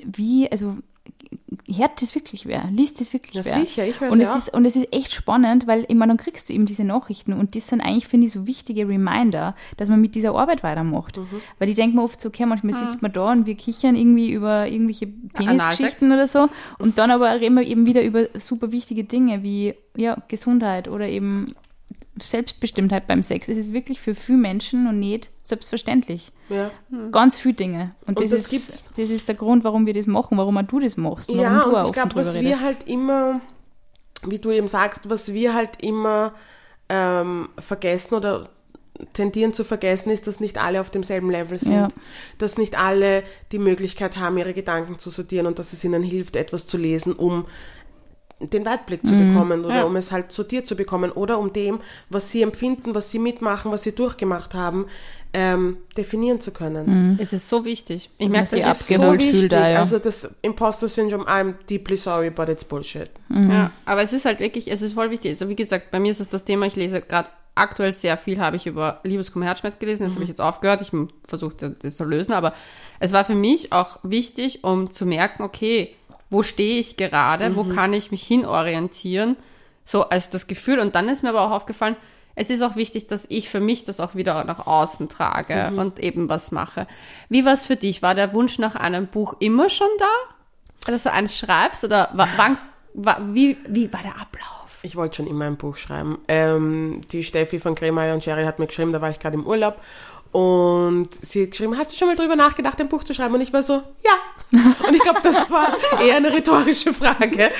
[0.02, 0.76] wie, also,
[1.66, 2.64] hört das wirklich wer?
[2.70, 3.61] Liest das wirklich Ja, wer?
[3.61, 6.48] sicher, ich hör's und es ist Und es ist echt spannend, weil, meine, dann kriegst
[6.48, 10.01] du eben diese Nachrichten und das sind eigentlich, finde ich, so wichtige Reminder, dass man
[10.01, 11.18] mit dieser Arbeit weitermacht.
[11.18, 11.26] Mhm.
[11.59, 14.30] Weil ich denke mir oft so, okay, manchmal sitzt man da und wir kichern irgendwie
[14.30, 15.07] über irgendwelche.
[15.07, 16.48] Penisgeschichten oder so
[16.78, 21.09] und dann aber reden wir eben wieder über super wichtige Dinge wie, ja, Gesundheit oder
[21.09, 21.55] eben
[22.22, 23.48] Selbstbestimmtheit beim Sex.
[23.48, 26.32] Es ist wirklich für viele Menschen und nicht selbstverständlich.
[26.48, 26.70] Ja.
[27.10, 27.94] Ganz viele Dinge.
[28.02, 30.62] Und, Und das, das ist, das ist der Grund, warum wir das machen, warum auch
[30.62, 31.30] du das machst.
[31.30, 32.62] Warum Ja, du und auch ich glaube, was wir redest.
[32.62, 33.40] halt immer,
[34.26, 36.32] wie du eben sagst, was wir halt immer
[36.88, 38.50] ähm, vergessen oder
[39.12, 41.72] tendieren zu vergessen, ist, dass nicht alle auf demselben Level sind.
[41.72, 41.88] Ja.
[42.38, 46.36] Dass nicht alle die Möglichkeit haben, ihre Gedanken zu sortieren und dass es ihnen hilft,
[46.36, 47.46] etwas zu lesen, um
[48.41, 49.84] den Weitblick zu bekommen oder Ja.
[49.84, 53.70] um es halt sortiert zu bekommen oder um dem, was sie empfinden, was sie mitmachen,
[53.70, 54.86] was sie durchgemacht haben,
[55.32, 57.18] ähm, definieren zu können.
[57.20, 58.11] Es ist so wichtig.
[58.18, 59.78] Ich merke, sich das ist so abgeholt fühlt da, ja.
[59.78, 63.11] Also das Imposter-Syndrom, I'm deeply sorry, but it's bullshit.
[63.28, 65.30] Ja, aber es ist halt wirklich, es ist voll wichtig.
[65.32, 68.41] Also wie gesagt, bei mir ist es das Thema, ich lese gerade aktuell sehr viel,
[68.41, 70.91] habe ich über Liebeskummer Herzschmerz gelesen, das habe ich jetzt aufgehört, ich
[71.24, 72.55] versuche das zu lösen, aber
[73.01, 75.95] es war für mich auch wichtig, um zu merken, okay,
[76.30, 79.36] wo stehe ich gerade, wo kann ich mich hinorientieren,
[79.84, 80.78] so als das Gefühl.
[80.80, 81.96] Und dann ist mir aber auch aufgefallen,
[82.36, 85.98] es ist auch wichtig, dass ich für mich das auch wieder nach außen trage und
[85.98, 86.86] eben was mache.
[87.28, 88.00] Wie war es für dich?
[88.02, 90.90] War der Wunsch nach einem Buch immer schon da?
[90.92, 92.56] Dass du eins schreibst oder wa- wann,
[92.94, 94.78] wa- wie, wie war der Ablauf?
[94.82, 96.18] Ich wollte schon immer ein Buch schreiben.
[96.28, 99.46] Ähm, die Steffi von Kremeyer und Sherry hat mir geschrieben, da war ich gerade im
[99.46, 99.78] Urlaub.
[100.32, 103.34] Und sie hat geschrieben, hast du schon mal drüber nachgedacht, ein Buch zu schreiben?
[103.34, 103.74] Und ich war so,
[104.04, 104.12] ja.
[104.53, 105.68] Und ich glaube, das war
[106.03, 107.51] eher eine rhetorische Frage.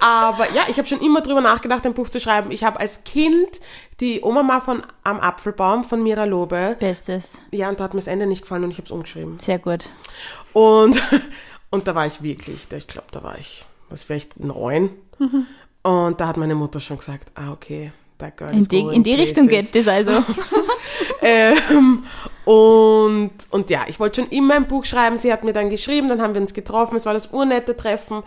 [0.00, 2.50] Aber ja, ich habe schon immer drüber nachgedacht, ein Buch zu schreiben.
[2.50, 3.60] Ich habe als Kind
[4.00, 6.76] die Oma von Am Apfelbaum von Mira Lobe.
[6.78, 7.40] Bestes.
[7.50, 9.38] Ja, und da hat mir das Ende nicht gefallen und ich habe es umgeschrieben.
[9.40, 9.88] Sehr gut.
[10.52, 11.00] Und,
[11.70, 14.90] und da war ich wirklich, da- ich glaube, da war ich, was vielleicht neun.
[15.82, 19.14] Und da hat meine Mutter schon gesagt, ah, okay, that girl In die, in die
[19.14, 20.12] Richtung geht das also.
[21.22, 22.04] Ähm,
[22.44, 25.16] und, und ja, ich wollte schon immer ein Buch schreiben.
[25.16, 26.96] Sie hat mir dann geschrieben, dann haben wir uns getroffen.
[26.96, 28.22] Es war das urnette Treffen.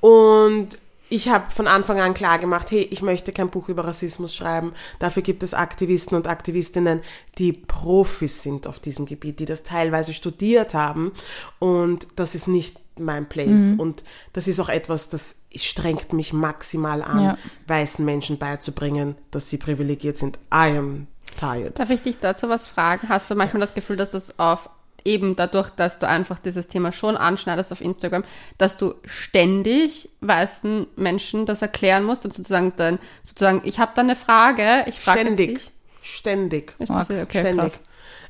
[0.00, 0.78] Und
[1.10, 4.72] ich habe von Anfang an klar gemacht, hey, ich möchte kein Buch über Rassismus schreiben.
[4.98, 7.00] Dafür gibt es Aktivisten und Aktivistinnen,
[7.38, 11.12] die Profis sind auf diesem Gebiet, die das teilweise studiert haben.
[11.58, 13.74] Und das ist nicht mein Place.
[13.76, 17.38] Und das ist auch etwas, das strengt mich maximal an, Ja.
[17.66, 20.38] weißen Menschen beizubringen, dass sie privilegiert sind.
[20.52, 21.06] I am
[21.38, 21.78] tired.
[21.78, 23.08] Darf ich dich dazu was fragen?
[23.08, 24.70] Hast du manchmal das Gefühl, dass das auf
[25.04, 28.24] eben dadurch, dass du einfach dieses Thema schon anschneidest auf Instagram,
[28.58, 34.02] dass du ständig weißen Menschen das erklären musst und sozusagen dann sozusagen, ich habe da
[34.02, 35.54] eine Frage, ich frage Ständig.
[35.54, 35.70] dich.
[36.02, 36.74] Ständig.
[36.78, 37.72] Ist okay, Ständig.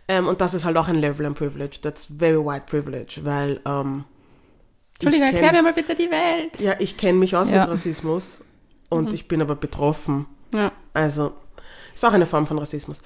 [0.08, 1.80] Ähm, und das ist halt auch ein Level of Privilege.
[1.82, 4.04] That's very white privilege, weil ähm,
[5.01, 6.59] Entschuldigung, erklär mir mal bitte die Welt.
[6.61, 7.61] Ja, ich kenne mich aus Ja.
[7.61, 8.40] mit Rassismus
[8.88, 10.26] und ich bin aber betroffen.
[10.53, 10.72] Ja.
[10.94, 11.32] Also,
[11.94, 13.01] ist auch eine Form von Rassismus.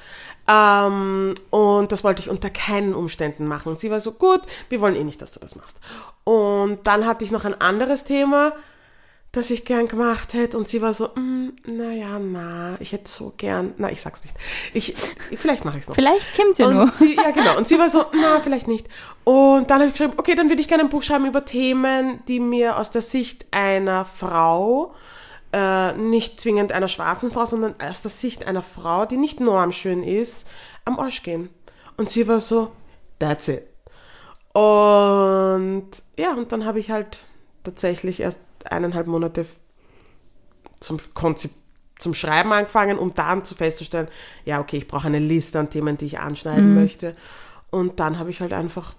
[0.49, 3.69] Ähm, und das wollte ich unter keinen Umständen machen.
[3.71, 5.77] Und sie war so, gut, wir wollen eh nicht, dass du das machst.
[6.25, 8.53] Und dann hatte ich noch ein anderes Thema,
[9.33, 10.59] das ich gern gemacht hätte.
[10.59, 14.37] Und sie war so, mm, naja, na, ich hätte so gern, na, ich sag's nicht.
[14.75, 14.95] Ich,
[15.39, 15.95] vielleicht mache ich es noch.
[15.95, 16.89] Vielleicht kommt's ja nur.
[16.89, 17.57] Sie, ja, genau.
[17.57, 18.89] Und sie war so, na, vielleicht nicht.
[19.25, 22.23] Und dann habe ich geschrieben, okay, dann würde ich gerne ein Buch schreiben über Themen,
[22.29, 24.95] die mir aus der Sicht einer Frau,
[25.55, 30.03] äh, nicht zwingend einer schwarzen Frau, sondern aus der Sicht einer Frau, die nicht normschön
[30.03, 30.47] ist,
[30.85, 31.49] am Arsch gehen.
[31.97, 32.71] Und sie war so,
[33.19, 33.67] that's it.
[34.53, 37.21] Und ja, und dann habe ich halt
[37.65, 39.47] tatsächlich erst eineinhalb Monate
[40.81, 41.51] zum Konzip
[41.99, 44.09] zum Schreiben angefangen, um dann zu festzustellen,
[44.45, 47.15] ja, okay, ich brauche eine Liste an Themen, die ich anschneiden möchte.
[47.71, 48.95] Und dann habe ich halt einfach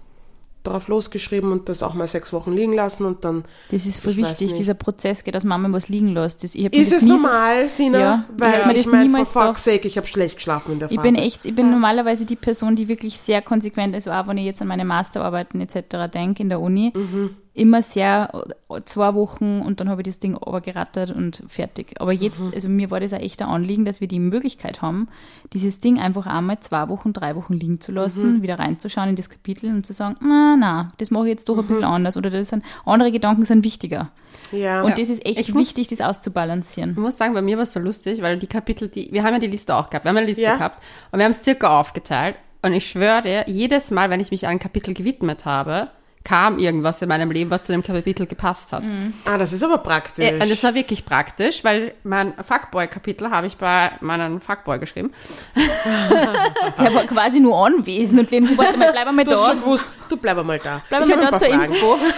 [0.62, 4.12] drauf losgeschrieben und das auch mal sechs Wochen liegen lassen und dann Das ist voll
[4.12, 4.58] Ich wichtig, nicht.
[4.58, 6.42] dieser Prozess geht, dass Mama was liegen lässt.
[6.42, 7.98] Das, ich ist das es nie so- normal, Sina?
[7.98, 9.58] Ja, ich Weil ich das meine, for niemals fuck's gedacht.
[9.58, 11.06] sake, ich habe schlecht geschlafen in der Ich Phase.
[11.06, 14.46] bin echt, ich bin normalerweise die Person, die wirklich sehr konsequent, also auch wenn ich
[14.46, 16.10] jetzt an meine Masterarbeiten etc.
[16.10, 17.36] denke in der Uni, Mhm.
[17.56, 18.30] Immer sehr
[18.68, 21.94] äh, zwei Wochen und dann habe ich das Ding gerattert und fertig.
[22.00, 22.52] Aber jetzt, Mhm.
[22.52, 25.08] also mir war das auch echt ein Anliegen, dass wir die Möglichkeit haben,
[25.52, 27.96] dieses Ding einfach einmal zwei Wochen, drei Wochen liegen zu Mhm.
[27.96, 31.48] lassen, wieder reinzuschauen in das Kapitel und zu sagen, na, na, das mache ich jetzt
[31.48, 31.68] doch ein Mhm.
[31.68, 34.10] bisschen anders oder das sind andere Gedanken sind wichtiger.
[34.50, 34.82] ja.
[34.82, 36.90] Und das ist echt Ich muss- wichtig, das auszubalancieren.
[36.90, 39.32] Ich muss sagen, bei mir war es so lustig, weil die Kapitel, die, wir haben
[39.34, 40.56] ja die Liste auch gehabt, wir haben eine Liste Ja.
[40.56, 40.82] gehabt
[41.12, 44.46] und wir haben es circa aufgeteilt und ich schwöre dir, jedes Mal, wenn ich mich
[44.48, 45.88] einem Kapitel gewidmet habe,
[46.24, 48.82] kam irgendwas in meinem Leben, was zu dem Kapitel gepasst hat.
[49.26, 50.24] ah, das ist aber praktisch.
[50.24, 55.12] Äh, Und das war wirklich praktisch, weil mein Fuckboy-Kapitel habe ich bei meinem Fuckboy geschrieben.
[56.78, 59.46] Der war quasi nur anwesend und Lena so, warte mal, bleib mal du hast da.
[59.50, 60.80] schon gewusst, du bleib mal da.
[60.88, 61.62] Bleib mal da zur Fragen.
[61.62, 61.98] Inspo.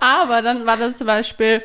[0.00, 1.62] Aber dann war das zum Beispiel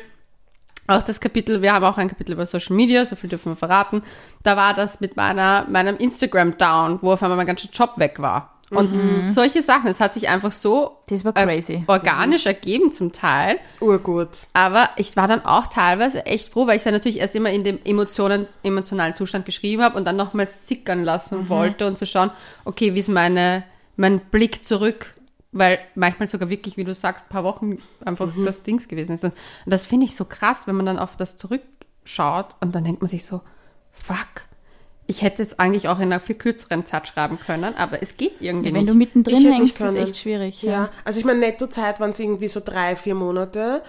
[0.86, 3.56] auch das Kapitel, wir haben auch ein Kapitel über Social Media, so viel dürfen wir
[3.56, 4.02] verraten.
[4.44, 8.55] Da war das mit meiner, meinem Instagram-Down, wo auf einmal mein ganzer Job weg war.
[8.70, 11.84] Und solche Sachen, es hat sich einfach so Das war äh, crazy.
[11.86, 13.58] organisch ergeben zum Teil.
[13.80, 14.28] Urgut.
[14.54, 17.62] Aber ich war dann auch teilweise echt froh, weil ich ja natürlich erst immer in
[17.62, 22.30] dem Emotionen, emotionalen Zustand geschrieben habe und dann nochmals sickern lassen wollte und zu schauen,
[22.64, 23.62] okay, wie ist meine,
[23.94, 25.14] mein Blick zurück,
[25.52, 29.22] weil manchmal sogar wirklich, wie du sagst, ein paar Wochen einfach das Dings gewesen ist.
[29.24, 29.32] Und
[29.64, 33.08] das finde ich so krass, wenn man dann auf das zurückschaut und dann denkt man
[33.08, 33.42] sich so,
[33.92, 34.46] fuck,
[35.08, 38.40] ich hätte es eigentlich auch in einer viel kürzeren Zeit schreiben können, aber es geht
[38.40, 38.92] irgendwie Ja, wenn nicht.
[38.94, 40.62] du mittendrin Ich hängst, ist echt schwierig.
[40.62, 43.82] Ja, also ich meine, Nettozeit waren es irgendwie so drei, vier Monate.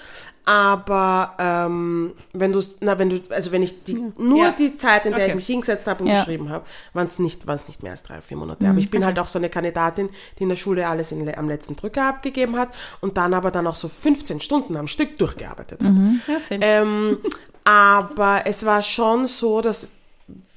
[0.46, 4.52] Aber ähm, wenn du, na, wenn du, also wenn ich die, nur Ja.
[4.52, 5.30] die Zeit, in der Okay.
[5.32, 6.20] ich mich hingesetzt habe und Ja.
[6.22, 6.64] geschrieben habe,
[6.94, 8.66] waren es nicht, waren's nicht mehr als drei, vier Monate.
[8.70, 10.08] Aber ich bin halt auch so eine Kandidatin,
[10.40, 12.70] die in der Schule alles in, am letzten Drücker abgegeben hat
[13.02, 15.94] und dann aber dann auch so 15 Stunden am Stück durchgearbeitet hat.
[16.28, 16.60] ja, same.
[16.64, 17.18] Ähm,
[17.66, 19.90] aber es war schon so, dass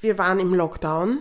[0.01, 1.19] wir waren im Lockdown.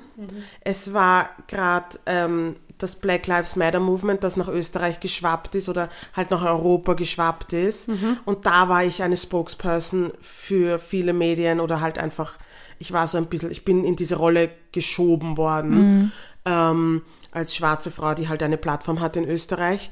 [0.62, 5.88] Es war gerade ähm, das Black Lives Matter Movement, das nach Österreich geschwappt ist oder
[6.16, 7.88] halt nach Europa geschwappt ist.
[8.24, 12.38] Und da war ich eine Spokesperson für viele Medien oder halt einfach,
[12.78, 16.12] ich war so ein bisschen, ich bin in diese Rolle geschoben worden.
[16.46, 19.90] Ähm, als schwarze Frau, die halt eine Plattform hat in Österreich.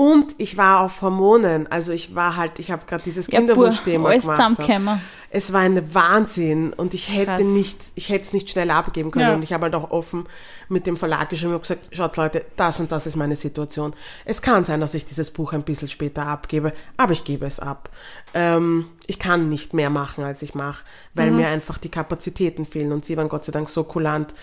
[0.00, 4.08] Und ich war auf Hormonen, also ich war halt, ich habe gerade dieses Ja, Kinderwunschthema
[4.08, 5.00] alles gemacht.
[5.28, 7.42] Es war ein Wahnsinn und ich hätte Krass.
[7.42, 9.34] nicht, ich hätte es nicht schnell abgeben können Ja.
[9.34, 10.24] und ich habe halt auch offen
[10.70, 13.92] mit dem Verlag geschrieben und gesagt, schaut Leute, das und das ist meine Situation.
[14.24, 17.60] Es kann sein, dass ich dieses Buch ein bisschen später abgebe, aber ich gebe es
[17.60, 17.90] ab.
[18.32, 20.82] Ähm, ich kann nicht mehr machen, als ich mache,
[21.12, 24.34] weil mir einfach die Kapazitäten fehlen und sie waren Gott sei Dank so kulant,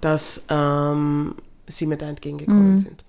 [0.00, 1.34] dass ähm,
[1.66, 3.04] sie mir da entgegengekommen sind.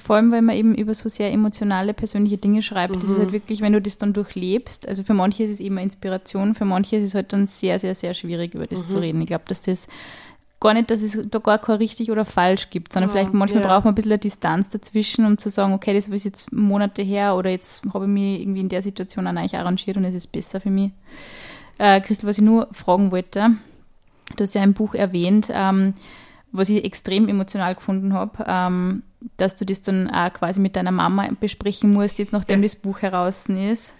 [0.00, 2.96] Ja, vor allem, weil man eben über so sehr emotionale, persönliche Dinge schreibt.
[2.96, 3.22] Das ist Mhm.
[3.22, 6.54] halt wirklich, wenn du das dann durchlebst, also für manche ist es eben eine Inspiration,
[6.54, 8.68] für manche ist es halt dann sehr, sehr, sehr schwierig, über Mhm.
[8.70, 9.20] das zu reden.
[9.20, 9.86] Ich glaube, dass das
[10.60, 13.68] gar nicht, dass es da gar kein richtig oder falsch gibt, sondern vielleicht manchmal ja.
[13.68, 17.00] braucht man ein bisschen eine Distanz dazwischen, um zu sagen, okay, das ist jetzt Monate
[17.02, 20.14] her oder jetzt habe ich mich irgendwie in der Situation auch eigentlich arrangiert und es
[20.14, 20.90] ist besser für mich.
[21.78, 23.52] Äh, Christel, was ich nur fragen wollte,
[24.36, 25.94] du hast ja ein Buch erwähnt, ähm,
[26.52, 29.02] was ich extrem emotional gefunden habe, ähm,
[29.36, 32.64] dass du das dann auch quasi mit deiner Mama besprechen musst, jetzt nachdem Ja.
[32.64, 33.94] das Buch heraus ist.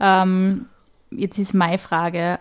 [0.00, 0.66] Ähm,
[1.10, 2.38] jetzt ist meine Frage,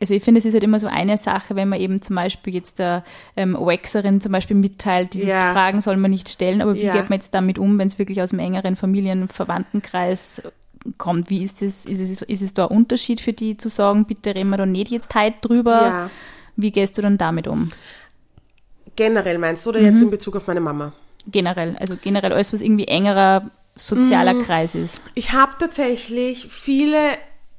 [0.00, 2.54] also ich finde, es ist halt immer so eine Sache, wenn man eben zum Beispiel
[2.54, 3.04] jetzt der
[3.36, 5.52] ähm, Waxerin zum Beispiel mitteilt, diese Ja.
[5.52, 6.92] Fragen soll man nicht stellen, aber wie Ja.
[6.92, 10.42] geht man jetzt damit um, wenn es wirklich aus dem engeren Familien- Verwandtenkreis
[10.98, 11.30] kommt?
[11.30, 14.34] Wie ist es, ist es, ist es da ein Unterschied für die zu sagen, bitte
[14.34, 16.10] reden wir da nicht jetzt heute drüber?
[16.56, 17.68] Wie gehst du dann damit um?
[19.00, 19.86] Generell meinst du oder Mhm.
[19.86, 20.92] jetzt in Bezug auf meine Mama?
[21.26, 24.42] Generell, also generell alles, was irgendwie engerer sozialer Mhm.
[24.42, 25.00] Kreis ist.
[25.14, 26.98] Ich habe tatsächlich viele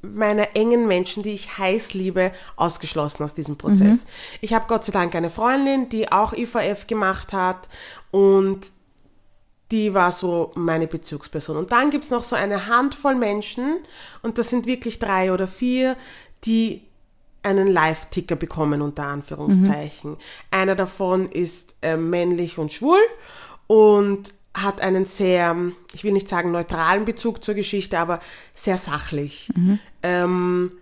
[0.03, 4.05] meiner engen Menschen, die ich heiß liebe, ausgeschlossen aus diesem Prozess.
[4.39, 7.69] Ich habe Gott sei Dank eine Freundin, die auch IVF gemacht hat
[8.11, 8.59] und
[9.71, 11.57] die war so meine Bezugsperson.
[11.57, 13.77] Und dann gibt's noch so eine Handvoll Menschen,
[14.21, 15.95] und das sind wirklich drei oder vier,
[16.45, 16.83] die
[17.43, 20.17] einen Live-Ticker bekommen, unter Anführungszeichen.
[20.51, 22.99] Einer davon ist äh, männlich und schwul
[23.67, 25.55] und hat einen sehr,
[25.93, 28.19] ich will nicht sagen neutralen Bezug zur Geschichte, aber
[28.53, 29.49] sehr sachlich.
[30.03, 30.73] Ähm,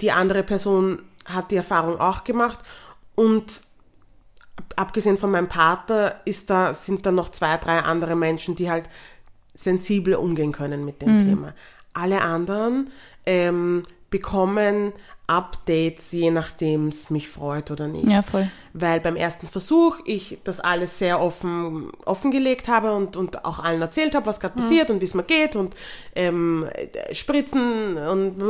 [0.00, 2.60] die andere Person hat die Erfahrung auch gemacht
[3.16, 3.62] und
[4.56, 8.70] ab- abgesehen von meinem Partner ist da, sind da noch zwei, drei andere Menschen, die
[8.70, 8.88] halt
[9.54, 11.54] sensibel umgehen können mit dem Thema.
[11.92, 12.90] Alle anderen
[13.26, 14.92] ähm, bekommen
[15.36, 18.08] Updates, je nachdem es mich freut oder nicht.
[18.08, 18.50] Ja, voll.
[18.72, 23.80] Weil beim ersten Versuch ich das alles sehr offen offengelegt habe und, und auch allen
[23.80, 25.74] erzählt habe, was gerade passiert und wie es mir geht und
[26.14, 28.42] ähm, äh, Spritzen und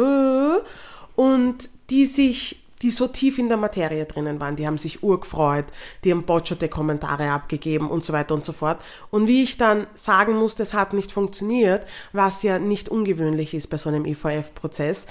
[1.14, 5.66] und die sich die so tief in der Materie drinnen waren, die haben sich urgefreut,
[6.02, 8.82] die haben botscherte Kommentare abgegeben und so weiter und so fort.
[9.10, 13.68] Und wie ich dann sagen musste, es hat nicht funktioniert, was ja nicht ungewöhnlich ist
[13.68, 15.06] bei so einem IVF-Prozess,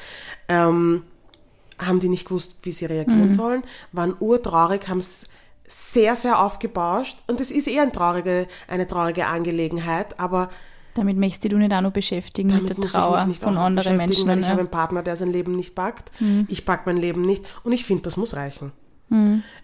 [0.49, 1.03] ähm,
[1.82, 5.28] haben die nicht gewusst, wie sie reagieren sollen, waren urtraurig, haben es
[5.68, 7.18] sehr, sehr aufgebauscht.
[7.28, 10.50] Und es ist eher ein traurige, eine traurige Angelegenheit, aber
[10.94, 14.28] Damit möchtest du nicht auch noch beschäftigen damit mit der Trauer ich von anderen Menschen.
[14.28, 14.52] weil ich ja.
[14.52, 16.12] habe einen Partner, der sein Leben nicht packt.
[16.48, 17.46] Ich pack mein Leben nicht.
[17.64, 18.72] Und ich finde, das muss reichen.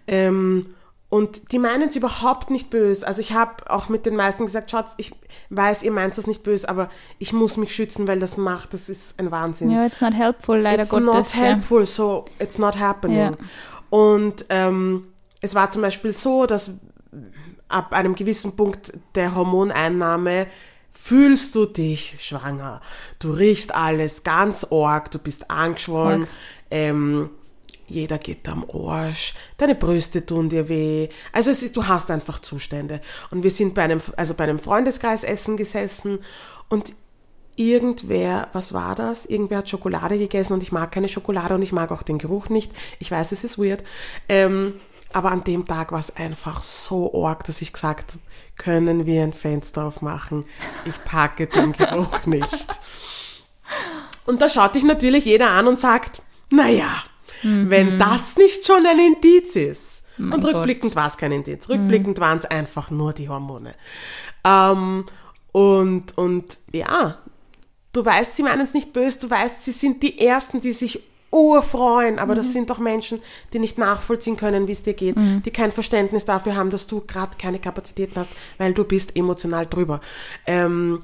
[0.06, 0.66] Ähm,
[1.10, 3.06] und die meinen es überhaupt nicht böse.
[3.06, 5.12] Also ich habe auch mit den meisten gesagt, Schatz, ich
[5.48, 8.90] weiß, ihr meint das nicht böse, aber ich muss mich schützen, weil das macht, das
[8.90, 11.06] ist ein Wahnsinn ja, it's not helpful, leider it's Gottes.
[11.06, 11.42] not gell.
[11.42, 13.16] helpful, so it's not happening.
[13.18, 13.32] Ja.
[13.88, 15.08] Und ähm,
[15.40, 16.72] es war zum Beispiel so, dass
[17.68, 20.46] ab einem gewissen Punkt der Hormoneinnahme
[20.92, 22.80] fühlst du dich schwanger.
[23.18, 26.26] Du riechst alles ganz arg, du bist angeschwollen.
[26.70, 27.30] Ähm,
[27.88, 31.08] jeder geht am Arsch, deine Brüste tun dir weh.
[31.32, 33.00] Also es ist, du hast einfach Zustände.
[33.30, 36.20] Und wir sind bei einem, also bei einem Freundeskreis essen gesessen
[36.68, 36.94] und
[37.56, 39.26] irgendwer, was war das?
[39.26, 42.48] Irgendwer hat Schokolade gegessen und ich mag keine Schokolade und ich mag auch den Geruch
[42.48, 42.72] nicht.
[43.00, 43.82] Ich weiß, es ist weird.
[44.28, 44.74] Ähm,
[45.12, 48.22] aber an dem Tag war es einfach so arg, dass ich gesagt habe,
[48.56, 50.44] können wir ein Fenster aufmachen?
[50.84, 52.68] Ich packe den Geruch nicht.
[54.26, 56.20] Und da schaut dich natürlich jeder an und sagt,
[56.50, 57.02] naja,
[57.42, 61.68] wenn das nicht schon ein Indiz ist, Mein und rückblickend war es kein Indiz.
[61.68, 63.74] Rückblickend waren es einfach nur die Hormone.
[64.44, 65.04] Ähm,
[65.52, 67.18] und, und ja,
[67.92, 71.02] du weißt, sie meinen es nicht böse, du weißt, sie sind die Ersten, die sich
[71.30, 73.20] urfreuen, aber das sind doch Menschen,
[73.52, 75.14] die nicht nachvollziehen können, wie es dir geht,
[75.44, 79.66] die kein Verständnis dafür haben, dass du gerade keine Kapazitäten hast, weil du bist emotional
[79.66, 80.00] drüber.
[80.46, 81.02] Ähm,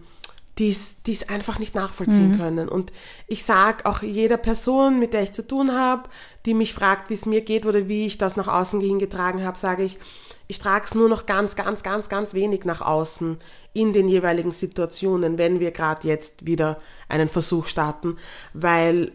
[0.59, 2.69] die es einfach nicht nachvollziehen können.
[2.69, 2.93] Und
[3.27, 6.09] ich sag auch jeder Person, mit der ich zu tun habe,
[6.47, 9.59] die mich fragt, wie es mir geht oder wie ich das nach außen hingetragen habe,
[9.59, 9.99] sage ich,
[10.47, 13.39] ich trage es nur noch ganz, ganz, ganz, ganz wenig nach außen
[13.73, 16.79] in den jeweiligen Situationen, wenn wir gerade jetzt wieder
[17.09, 18.19] einen Versuch starten,
[18.53, 19.13] weil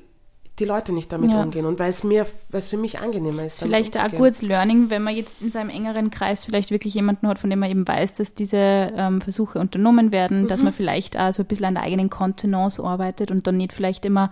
[0.59, 1.41] die Leute nicht damit Ja.
[1.41, 3.59] umgehen und weil es mir, weil es für mich angenehmer ist.
[3.61, 7.39] Vielleicht auch gutes Learning, wenn man jetzt in seinem engeren Kreis vielleicht wirklich jemanden hat,
[7.39, 11.31] von dem man eben weiß, dass diese ähm, Versuche unternommen werden, dass man vielleicht auch
[11.33, 14.31] so ein bisschen an der eigenen Kontenance arbeitet und dann nicht vielleicht immer,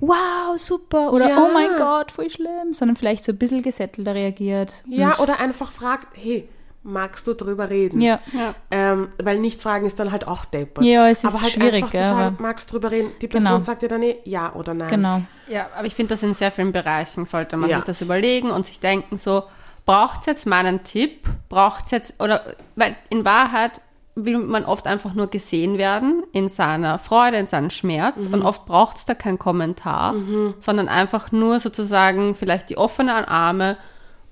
[0.00, 1.38] wow, super oder Ja.
[1.38, 4.82] oh mein Gott, voll schlimm, sondern vielleicht so ein bisschen gesettelter reagiert.
[4.88, 6.48] Ja, oder einfach fragt, hey,
[6.82, 8.00] magst du drüber reden?
[8.00, 8.18] ja.
[8.32, 8.54] Ja.
[8.70, 10.84] Ähm, weil nicht fragen ist dann halt auch deppert.
[10.84, 13.10] Ja, es ist aber halt schwierig, einfach zu sagen, aber- magst du drüber reden?
[13.20, 13.62] Die Person Genau.
[13.64, 14.90] sagt dir dann eh ja oder nein.
[14.90, 15.22] Genau.
[15.48, 17.76] Ja, aber ich finde, das in sehr vielen Bereichen sollte man Ja.
[17.76, 19.44] sich das überlegen und sich denken, so,
[19.84, 21.28] braucht es jetzt meinen Tipp?
[21.48, 22.42] Braucht es jetzt, oder,
[22.76, 23.80] weil in Wahrheit
[24.14, 28.66] will man oft einfach nur gesehen werden in seiner Freude, in seinem Schmerz und oft
[28.66, 30.14] braucht es da keinen Kommentar,
[30.60, 33.78] sondern einfach nur sozusagen vielleicht die offenen Arme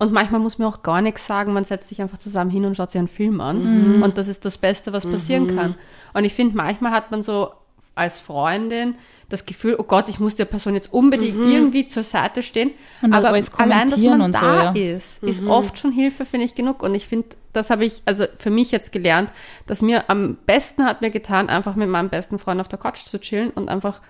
[0.01, 2.75] und manchmal muss man auch gar nichts sagen, man setzt sich einfach zusammen hin und
[2.77, 5.75] schaut sich einen Film an und das ist das Beste, was passieren kann.
[6.15, 7.53] Und ich finde, manchmal hat man so
[7.95, 8.97] als Freundin
[9.29, 12.73] das Gefühl, oh Gott, ich muss der Person jetzt unbedingt irgendwie zur Seite stehen.
[13.03, 14.97] Und Aber allein, dass man und so, da ja.
[14.97, 16.83] ist, ist oft schon Hilfe, finde ich, genug.
[16.83, 19.31] Und ich finde, das habe ich, also für mich jetzt gelernt,
[19.67, 23.05] dass mir am besten hat mir getan, einfach mit meinem besten Freund auf der Couch
[23.05, 24.01] zu chillen und einfach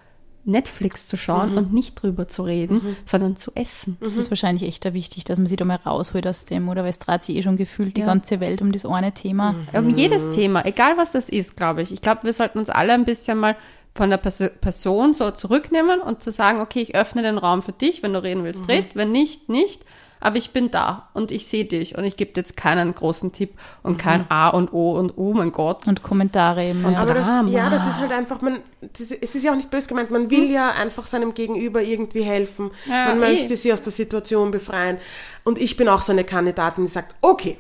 [0.45, 3.97] Netflix zu schauen und nicht drüber zu reden, sondern zu essen.
[4.01, 6.83] Das ist wahrscheinlich echt da wichtig, dass man sich da mal rausholt aus dem, oder?
[6.83, 8.07] Weil es dreht sich eh schon gefühlt die Ja.
[8.07, 9.55] ganze Welt um das eine Thema.
[9.75, 11.93] Um jedes Thema, egal was das ist, glaube ich.
[11.93, 13.57] Ich glaube, wir sollten uns alle ein bisschen mal
[13.95, 17.73] von der Pers Person so zurücknehmen und zu sagen, okay, ich öffne den Raum für
[17.73, 19.85] dich, wenn du reden willst, red, wenn nicht, nicht.
[20.21, 23.55] Aber ich bin da und ich sehe dich und ich gebe jetzt keinen großen Tipp
[23.83, 25.89] und kein A und O und oh mein Gott.
[25.89, 26.85] Und Kommentare eben.
[26.85, 27.01] Und ja.
[27.01, 29.89] Aber das, ja, das ist halt einfach, man, das, es ist ja auch nicht böse
[29.89, 32.71] gemeint, man will ja einfach seinem Gegenüber irgendwie helfen.
[32.87, 33.21] Ja, man eh.
[33.33, 34.99] möchte sie aus der Situation befreien.
[35.45, 37.57] Und ich bin auch so eine Kandidatin, die sagt, okay,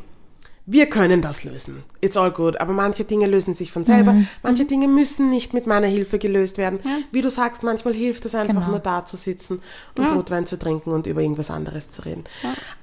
[0.73, 1.83] wir können das lösen.
[2.01, 2.61] It's all good.
[2.61, 4.14] Aber manche Dinge lösen sich von selber.
[4.45, 6.79] Manche Dinge müssen nicht mit meiner Hilfe gelöst werden.
[7.11, 8.68] Wie du sagst, manchmal hilft es einfach Genau.
[8.71, 9.61] nur da zu sitzen
[9.99, 12.23] und Rotwein zu trinken und über irgendwas anderes zu reden.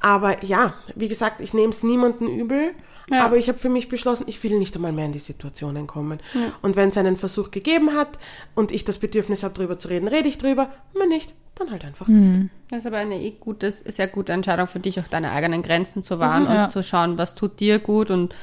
[0.01, 2.71] Aber ja, wie gesagt, ich nehme es niemanden übel.
[3.09, 3.23] Ja.
[3.25, 6.19] Aber ich habe für mich beschlossen, ich will nicht einmal mehr in die Situationen kommen.
[6.61, 8.17] Und wenn es einen Versuch gegeben hat
[8.53, 10.69] und ich das Bedürfnis habe, drüber zu reden, rede ich drüber.
[10.93, 12.49] Wenn nicht, dann halt einfach nicht.
[12.69, 16.03] Das ist aber eine eh gute, sehr gute Entscheidung für dich, auch deine eigenen Grenzen
[16.03, 16.67] zu wahren und Ja.
[16.67, 18.11] zu schauen, was tut dir gut.
[18.11, 18.35] Und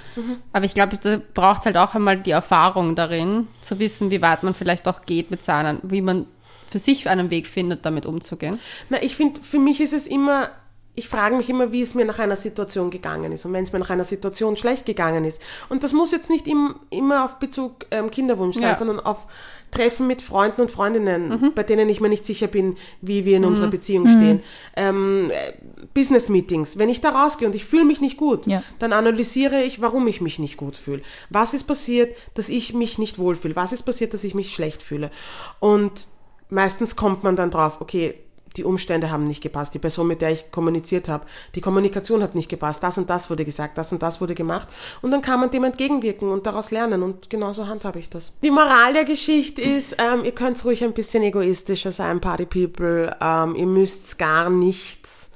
[0.52, 4.22] aber ich glaube, da braucht es halt auch einmal die Erfahrung darin, zu wissen, wie
[4.22, 6.26] weit man vielleicht auch geht mit seinen, wie man
[6.64, 8.58] für sich einen Weg findet, damit umzugehen.
[8.88, 10.48] Na, ich finde, für mich ist es immer,
[10.96, 13.44] ich frage mich immer, wie es mir nach einer Situation gegangen ist.
[13.44, 15.42] Und wenn es mir nach einer Situation schlecht gegangen ist.
[15.68, 18.76] Und das muss jetzt nicht im, immer auf Bezug ähm, Kinderwunsch sein, Ja.
[18.76, 19.26] sondern auf
[19.72, 23.44] Treffen mit Freunden und Freundinnen, bei denen ich mir nicht sicher bin, wie wir in
[23.44, 24.40] unserer Beziehung stehen.
[24.76, 25.52] Ähm, äh,
[25.94, 26.78] Business Meetings.
[26.78, 28.62] Wenn ich da rausgehe und ich fühle mich nicht gut, Ja.
[28.78, 31.02] dann analysiere ich, warum ich mich nicht gut fühle.
[31.28, 33.56] Was ist passiert, dass ich mich nicht wohlfühle?
[33.56, 35.10] Was ist passiert, dass ich mich schlecht fühle?
[35.58, 36.06] Und
[36.50, 38.14] meistens kommt man dann drauf, okay,
[38.56, 42.34] die Umstände haben nicht gepasst, die Person, mit der ich kommuniziert habe, die Kommunikation hat
[42.34, 44.68] nicht gepasst, das und das wurde gesagt, das und das wurde gemacht.
[45.02, 48.32] Und dann kann man dem entgegenwirken und daraus lernen und genauso handhabe ich das.
[48.42, 53.16] Die Moral der Geschichte ist, ähm, ihr könnt ruhig ein bisschen egoistischer sein, Party People,
[53.20, 55.30] ähm, ihr müsst gar nichts.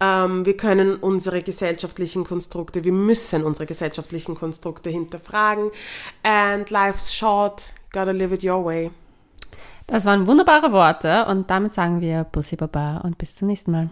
[0.00, 5.70] Ähm, wir können unsere gesellschaftlichen Konstrukte, wir müssen unsere gesellschaftlichen Konstrukte hinterfragen.
[6.22, 8.90] And life's short, gotta live it your way.
[9.92, 13.90] Das waren wunderbare Worte und damit sagen wir Bussi Baba und bis zum nächsten Mal.